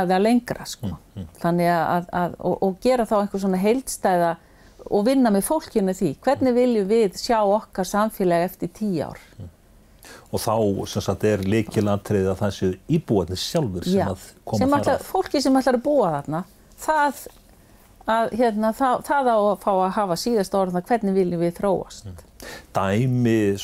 eða 0.02 0.20
lengra 0.22 0.66
sko. 0.66 0.88
mm, 0.92 1.02
mm. 1.16 1.28
þannig 1.42 1.72
að, 1.74 2.08
að 2.22 2.38
og, 2.40 2.56
og 2.68 2.78
gera 2.84 3.08
þá 3.10 3.16
einhver 3.22 3.44
svona 3.44 3.62
heildstæða 3.62 4.36
og 4.90 5.06
vinna 5.06 5.32
með 5.34 5.48
fólkinu 5.48 5.96
því 5.98 6.14
hvernig 6.26 6.56
viljum 6.58 6.88
við 6.90 7.18
sjá 7.22 7.40
okkar 7.42 7.88
samfélag 7.88 8.48
eftir 8.50 8.72
10 8.80 9.04
ár 9.06 9.20
mm. 9.38 9.52
og 10.32 10.42
þá 10.42 10.56
sem 10.94 11.06
sagt 11.06 11.28
er 11.30 11.46
líkilantrið 11.46 12.32
að 12.32 12.42
það 12.42 12.56
séu 12.58 12.72
íbúinni 12.98 13.38
sjálfur 13.38 13.86
sem 13.86 14.02
já, 14.02 14.08
að 14.10 14.26
koma 14.48 14.82
þar 14.82 14.98
af 14.98 15.06
fólki 15.14 15.44
sem 15.44 15.62
ætlar 15.62 15.78
að 15.78 15.86
búa 15.86 16.16
þarna 16.18 16.44
það, 16.82 17.22
að, 18.10 18.34
hérna, 18.40 18.74
það, 18.78 19.06
það 19.08 19.32
á 19.32 19.38
að 19.38 19.62
fá 19.64 19.72
að 19.74 19.96
hafa 20.00 20.20
síðast 20.20 20.58
orðan 20.58 20.86
hvernig 20.90 21.18
viljum 21.18 21.44
við 21.46 21.58
þróast 21.60 22.06
mm 22.10 22.28
dæmi 22.74 23.58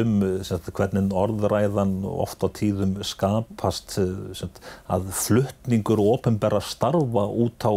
um 0.00 0.12
sagt, 0.44 0.70
hvernig 0.76 1.14
orðræðan 1.16 1.94
oft 2.06 2.44
á 2.44 2.48
tíðum 2.54 2.96
skapast 3.06 3.96
sagt, 4.38 4.60
að 4.86 5.08
fluttningur 5.16 6.02
og 6.02 6.18
ofenbæra 6.18 6.60
starfa 6.62 7.26
út 7.26 7.66
á 7.66 7.72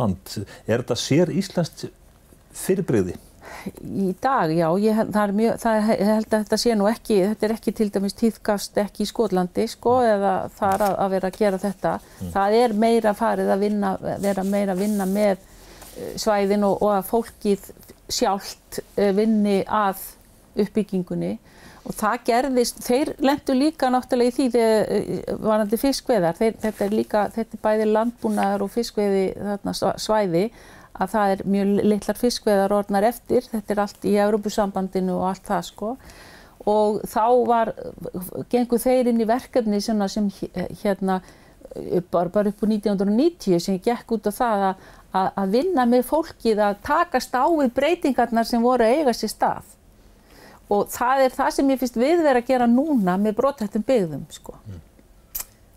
land. 0.00 0.36
Er 0.66 0.82
þetta 0.82 0.98
sér 1.00 1.32
Íslands 1.32 1.88
fyrirbreyði? 2.56 3.16
Í 3.86 4.12
dag, 4.22 4.52
já, 4.54 4.66
ég, 4.82 5.00
það 5.14 5.22
er 5.22 5.34
mjög, 5.40 5.56
það 5.62 5.78
er, 5.78 6.02
held 6.10 6.26
að 6.28 6.44
þetta 6.44 6.58
sé 6.62 6.76
nú 6.78 6.88
ekki, 6.90 7.18
þetta 7.22 7.46
er 7.46 7.54
ekki 7.56 7.74
til 7.78 7.88
dæmis 7.94 8.16
tíðkast 8.18 8.80
ekki 8.82 9.04
í 9.04 9.08
Skotlandi, 9.10 9.66
sko, 9.70 9.96
eða 10.06 10.34
það 10.58 10.74
er 10.74 10.84
að, 10.86 10.94
að 11.04 11.16
vera 11.16 11.30
að 11.30 11.40
gera 11.40 11.62
þetta. 11.64 11.94
Mm. 12.20 12.30
Það 12.36 12.58
er 12.60 12.76
meira 12.84 13.14
farið 13.16 13.52
að 13.54 13.66
vinna, 13.66 13.96
vera 14.24 14.46
meira 14.46 14.76
að 14.76 14.84
vinna 14.84 15.08
með 15.10 15.34
eh, 15.34 16.14
svæðin 16.20 16.68
og, 16.68 16.78
og 16.82 16.94
að 16.98 17.10
fólkið 17.10 17.68
sjálft 18.06 18.80
eh, 18.94 19.12
vinni 19.16 19.60
að 19.66 20.04
uppbyggingunni 20.56 21.34
og 21.86 21.94
það 21.94 22.22
gerðist, 22.26 22.80
þeir 22.82 23.12
lendu 23.22 23.54
líka 23.54 23.90
náttúrulega 23.92 24.32
í 24.32 24.34
því 24.34 24.46
þegar 24.54 24.88
eh, 24.96 25.34
varandi 25.42 25.78
fiskveðar, 25.80 26.38
þeir, 26.38 26.56
þetta 26.64 26.86
er 26.86 26.96
líka, 26.96 27.26
þetta 27.34 27.58
er 27.58 27.62
bæði 27.66 27.90
landbúnaðar 27.92 28.64
og 28.66 28.72
fiskveði 28.74 29.26
þarna 29.36 29.76
svæði 30.02 30.44
að 30.96 31.12
það 31.12 31.32
er 31.34 31.44
mjög 31.54 31.72
litlar 31.92 32.20
fiskveðar 32.20 32.76
orðnar 32.76 33.08
eftir, 33.10 33.46
þetta 33.52 33.74
er 33.74 33.82
allt 33.84 34.06
í 34.08 34.14
Európusambandinu 34.26 35.16
og 35.18 35.28
allt 35.30 35.48
það 35.48 35.66
sko 35.70 35.96
og 36.66 37.02
þá 37.06 37.24
var, 37.46 37.72
gengur 38.50 38.80
þeir 38.82 39.12
inn 39.12 39.20
í 39.22 39.28
verkefni 39.28 39.78
sem 39.84 40.00
hérna 40.82 41.20
bara, 42.10 42.30
bara 42.32 42.50
upp 42.50 42.64
á 42.64 42.66
1990 42.66 43.60
sem 43.62 43.76
gekk 43.84 44.16
út 44.16 44.26
á 44.26 44.32
það 44.34 44.64
að 44.70 44.86
að, 45.16 45.52
vinna 45.54 45.86
með 45.88 46.06
fólkið 46.10 46.62
að 46.62 46.78
takast 46.86 47.34
á 47.36 47.44
við 47.46 47.72
breytingarnar 47.76 48.48
sem 48.48 48.62
voru 48.62 48.86
að 48.86 49.00
eiga 49.00 49.14
sér 49.16 49.32
stað. 49.32 49.74
Og 50.72 50.88
það 50.90 51.22
er 51.26 51.36
það 51.36 51.52
sem 51.56 51.70
ég 51.70 51.80
finnst 51.80 52.00
viðverð 52.00 52.40
að 52.40 52.48
gera 52.48 52.66
núna 52.70 53.14
með 53.20 53.36
brotthættum 53.38 53.84
byggðum, 53.86 54.24
sko. 54.34 54.56
Mm. 54.66 54.80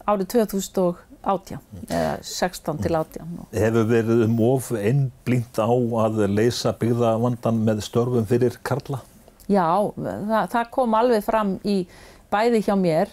Árið 0.10 0.32
2018, 0.34 0.96
mm. 1.26 1.86
eða 1.90 2.18
16 2.24 2.82
til 2.84 2.96
18. 2.96 3.40
Hefur 3.54 3.88
verið 3.90 4.26
um 4.26 4.40
of 4.48 4.72
einblínt 4.72 5.60
á 5.60 5.70
að 5.70 6.22
leysa 6.32 6.74
byggðavandan 6.80 7.64
með 7.66 7.84
störfum 7.88 8.28
fyrir 8.30 8.60
Karla? 8.64 9.02
Já, 9.50 9.92
það, 9.98 10.46
það 10.54 10.70
kom 10.72 10.94
alveg 10.94 11.26
fram 11.26 11.58
í 11.66 11.82
bæði 12.30 12.62
hjá 12.68 12.76
mér 12.78 13.10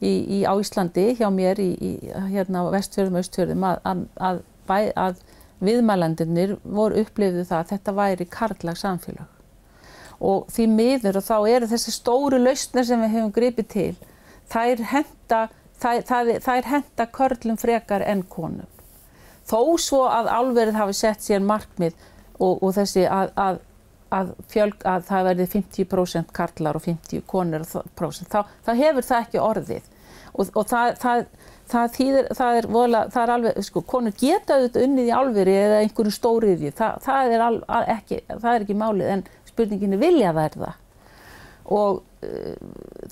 í, 0.00 0.12
í, 0.12 0.38
á 0.48 0.52
Íslandi, 0.56 1.10
hjá 1.18 1.28
mér 1.32 1.60
í, 1.60 1.70
í 1.76 1.92
hérna, 2.32 2.64
vestfjörðum 2.72 3.18
og 3.18 3.24
austfjörðum 3.24 3.68
að, 3.68 3.78
að, 3.84 4.02
að, 4.16 4.42
að 4.96 5.22
viðmælandinir 5.64 6.56
voru 6.64 7.04
upplifið 7.04 7.46
það 7.50 7.60
að 7.60 7.70
þetta 7.74 7.96
væri 8.00 8.28
karlag 8.32 8.80
samfélag 8.80 9.30
og 10.24 10.48
því 10.54 10.66
miður 10.70 11.18
og 11.20 11.26
þá 11.26 11.36
eru 11.50 11.68
þessi 11.68 11.92
stóru 11.92 12.38
lausnir 12.40 12.86
sem 12.86 13.00
við 13.02 13.14
hefum 13.16 13.32
gripið 13.34 13.68
til 13.74 13.94
þær 14.52 14.82
henda, 14.92 15.40
þær, 15.84 16.02
þær, 16.08 16.32
þær 16.44 16.70
henda 16.72 17.06
körlum 17.12 17.60
frekar 17.60 18.04
enn 18.06 18.24
konum. 18.30 18.68
Þó 19.44 19.76
svo 19.80 20.02
að 20.08 20.30
álverið 20.32 20.80
hafi 20.80 20.96
sett 20.96 21.24
sér 21.24 21.44
markmið 21.44 21.94
og, 22.40 22.62
og 22.64 22.70
þessi 22.78 23.04
að, 23.04 23.32
að, 23.36 23.58
að, 24.16 24.30
fjölg, 24.52 24.84
að 24.88 25.08
það 25.10 25.26
verði 25.28 25.48
50% 25.54 26.36
karlar 26.36 26.78
og 26.78 26.86
50 26.86 27.26
konur 27.28 27.66
þá, 27.68 28.40
þá 28.64 28.70
hefur 28.72 29.04
það 29.04 29.18
ekki 29.20 29.42
orðið. 29.42 29.90
Og, 30.34 30.48
og 30.58 30.64
það, 30.66 30.94
það, 31.02 31.26
það, 31.70 31.90
þýðir, 31.98 32.30
það 32.40 32.60
er, 32.60 32.70
vola, 32.74 33.02
er 33.22 33.32
alveg, 33.36 33.60
sko, 33.68 33.84
konur 33.86 34.16
geta 34.18 34.56
auðvitað 34.56 34.86
unnið 34.88 35.10
í 35.10 35.18
álverið 35.20 35.58
eða 35.60 35.82
einhverju 35.84 36.14
stóriðju, 36.16 36.72
það 36.78 37.36
er, 37.36 37.44
al, 37.44 37.60
ekki, 37.98 38.24
er 38.32 38.64
ekki 38.64 38.78
málið 38.80 39.12
en 39.12 39.26
spurninginu 39.52 40.00
vilja 40.00 40.32
verða 40.34 40.72
og 41.64 42.02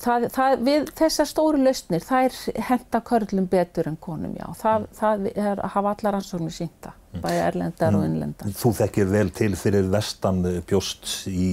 það, 0.02 0.28
það, 0.34 0.56
við 0.68 0.88
þessar 0.98 1.30
stóru 1.30 1.62
lausnir 1.62 2.06
þær 2.06 2.38
henda 2.68 3.02
körlum 3.06 3.50
betur 3.52 3.90
en 3.90 3.98
konum 4.02 4.34
já, 4.38 4.46
það, 4.60 4.88
það 4.98 5.28
er, 5.34 5.62
hafa 5.74 5.94
allar 5.96 6.18
ansóknir 6.20 6.56
sínta, 6.56 6.94
mm. 7.12 7.20
bæði 7.26 7.44
erlendar 7.48 7.92
og 7.92 8.02
mm. 8.02 8.08
innlendar. 8.10 8.56
Þú 8.62 8.74
þekkir 8.80 9.12
vel 9.12 9.28
til 9.42 9.52
fyrir 9.60 9.92
vestan 9.92 10.42
bjóst 10.68 11.14
í 11.30 11.52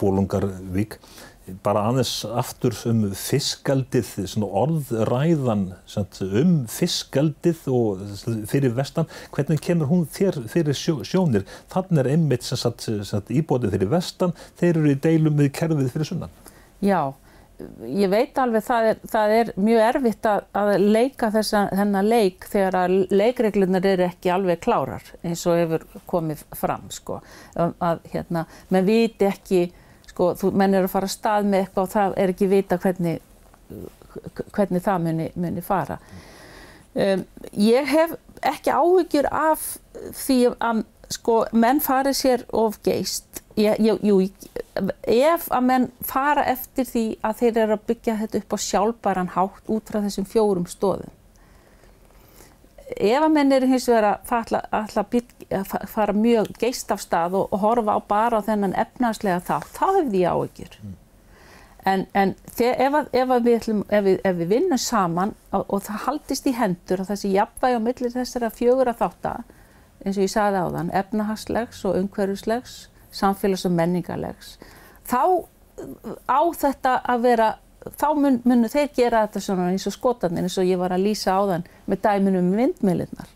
Bólungarvík 0.00 1.00
bara 1.62 1.84
aðeins 1.90 2.24
aftur 2.26 2.74
um 2.90 3.04
fiskaldið, 3.14 4.08
orðræðan 4.42 5.68
um 6.26 6.56
fiskaldið 6.70 7.60
og 7.70 8.02
fyrir 8.50 8.74
vestan, 8.74 9.06
hvernig 9.34 9.62
kemur 9.62 9.90
hún 9.90 10.06
þér 10.10 10.40
fyrir 10.50 10.76
sjó, 10.76 10.98
sjónir? 11.06 11.46
Þannig 11.72 12.02
er 12.02 12.10
einmitt 12.16 13.30
íbótið 13.30 13.76
fyrir 13.76 13.92
vestan, 13.94 14.34
þeir 14.58 14.72
eru 14.74 14.90
í 14.90 14.98
deilum 15.06 15.38
við 15.38 15.52
kerfið 15.60 15.92
fyrir 15.94 16.10
sunnan. 16.10 16.34
Já, 16.84 17.14
ég 17.88 18.10
veit 18.12 18.36
alveg 18.38 18.64
það 18.66 18.88
er, 18.90 18.98
það 19.08 19.34
er 19.38 19.50
mjög 19.56 19.82
erfitt 19.86 20.28
að, 20.28 20.44
að 20.60 20.72
leika 20.82 21.30
þennan 21.32 22.10
leik 22.10 22.46
þegar 22.52 22.78
að 22.82 22.96
leikreglunar 23.16 23.88
eru 23.94 24.06
ekki 24.10 24.32
alveg 24.34 24.60
klárar 24.66 25.08
eins 25.22 25.46
og 25.48 25.60
hefur 25.62 25.86
komið 26.10 26.44
fram 26.56 26.86
sko, 26.92 27.22
að 27.56 28.04
hérna, 28.12 28.44
menn 28.68 28.88
viti 28.88 29.28
ekki 29.30 29.62
sko, 30.10 30.34
þú 30.36 30.52
menn 30.56 30.76
eru 30.76 30.88
að 30.88 30.94
fara 30.96 31.08
að 31.08 31.16
stað 31.16 31.50
með 31.50 31.64
eitthvað 31.64 31.86
og 31.86 31.94
það 31.94 32.18
er 32.22 32.34
ekki 32.34 32.50
vita 32.52 32.80
hvernig, 32.82 33.20
hvernig 34.56 34.84
það 34.84 35.06
muni, 35.06 35.30
muni 35.36 35.64
fara. 35.64 35.98
Um, 36.96 37.24
ég 37.60 37.88
hef 37.92 38.14
ekki 38.40 38.72
áhyggjur 38.72 39.28
af 39.28 39.64
því 40.16 40.38
að 40.54 40.84
sko, 41.12 41.42
menn 41.52 41.82
fari 41.84 42.14
sér 42.16 42.46
of 42.56 42.78
geist. 42.84 43.42
Ég, 43.56 43.78
ég, 43.80 44.02
jú, 44.04 44.18
ef 45.08 45.46
að 45.48 45.62
menn 45.64 45.86
fara 46.04 46.42
eftir 46.44 46.84
því 46.84 47.04
að 47.24 47.38
þeir 47.38 47.60
eru 47.62 47.76
að 47.78 47.86
byggja 47.88 48.16
þetta 48.20 48.40
upp 48.42 48.52
á 48.52 48.58
sjálfbæran 48.60 49.30
hátt 49.32 49.70
út 49.72 49.88
frá 49.88 50.02
þessum 50.04 50.26
fjórum 50.28 50.66
stóðum 50.68 51.14
ef 52.94 53.22
að 53.22 53.32
menn 53.34 53.54
eru 53.54 53.68
hins 53.70 53.88
vegar 53.90 54.20
að, 54.30 54.60
að, 54.70 55.24
að 55.58 55.88
fara 55.90 56.14
mjög 56.14 56.52
geist 56.60 56.92
af 56.94 57.02
stað 57.02 57.34
og, 57.40 57.48
og 57.50 57.64
horfa 57.64 57.98
á 57.98 58.00
bara 58.08 58.40
á 58.40 58.46
þennan 58.46 58.76
efnarslega 58.78 59.42
þátt, 59.48 59.72
þá 59.74 59.86
hefði 59.98 60.22
ég 60.22 60.36
áhyggjur. 60.36 60.78
Mm. 60.82 60.94
En, 61.86 62.04
en 62.18 62.34
þegar, 62.50 62.80
ef, 62.82 62.96
að, 62.98 63.10
ef, 63.20 63.34
við 63.46 63.58
ætlum, 63.60 63.82
ef, 63.88 64.06
við, 64.06 64.16
ef 64.26 64.38
við 64.40 64.52
vinnum 64.54 64.82
saman 64.82 65.34
og, 65.54 65.66
og 65.66 65.84
það 65.86 66.02
haldist 66.06 66.48
í 66.50 66.54
hendur 66.56 67.02
og 67.02 67.10
þessi 67.10 67.30
jafnvægi 67.34 67.78
á 67.78 67.86
millir 67.86 68.14
þessara 68.14 68.50
fjögur 68.54 68.90
að 68.90 69.02
þátt 69.02 69.30
að, 69.32 69.54
eins 70.02 70.18
og 70.18 70.26
ég 70.26 70.34
sagði 70.34 70.62
á 70.62 70.66
þann, 70.78 70.92
efnahagslegs 71.02 71.84
og 71.86 71.98
umhverfislegs, 72.00 72.76
samfélags 73.16 73.66
og 73.68 73.74
menningarlegs, 73.76 74.56
þá 75.08 75.46
á 76.28 76.40
þetta 76.56 76.98
að 77.04 77.24
vera 77.26 77.48
þá 77.94 78.08
mun, 78.18 78.40
munu 78.46 78.68
þeir 78.72 78.90
gera 78.96 79.24
þetta 79.26 79.42
svona 79.44 79.70
eins 79.72 79.86
og 79.88 79.94
skotarnir 79.94 80.46
eins 80.46 80.58
og 80.60 80.68
ég 80.68 80.80
var 80.80 80.94
að 80.96 81.06
lýsa 81.06 81.36
á 81.36 81.42
þann 81.52 81.66
með 81.86 82.02
dæminum 82.06 82.52
vindmiðlinnar. 82.56 83.32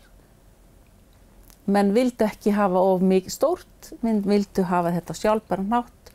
Menn 1.71 1.93
vildu 1.95 2.25
ekki 2.25 2.55
hafa 2.57 2.81
of 2.81 3.03
mikið 3.05 3.35
stórt, 3.35 3.91
menn 4.01 4.23
vildu 4.25 4.65
hafa 4.67 4.91
þetta 4.97 5.17
sjálfbæra 5.19 5.67
nátt 5.69 6.11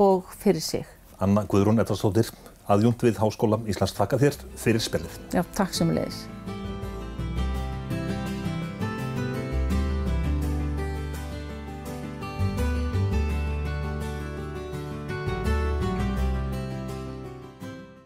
og 0.00 0.32
fyrir 0.40 0.64
sig. 0.64 0.88
Anna 1.20 1.44
Guðrún 1.50 1.82
Edvarsdóttir, 1.82 2.32
aðjúnd 2.70 3.04
við 3.04 3.20
Háskóla 3.22 3.60
Íslands, 3.68 3.94
þakka 3.98 4.22
þér 4.24 4.42
fyrir 4.56 4.82
spilið. 4.82 5.22
Já, 5.36 5.44
takk 5.54 5.76
sem 5.76 5.92
leiðis. 5.94 6.24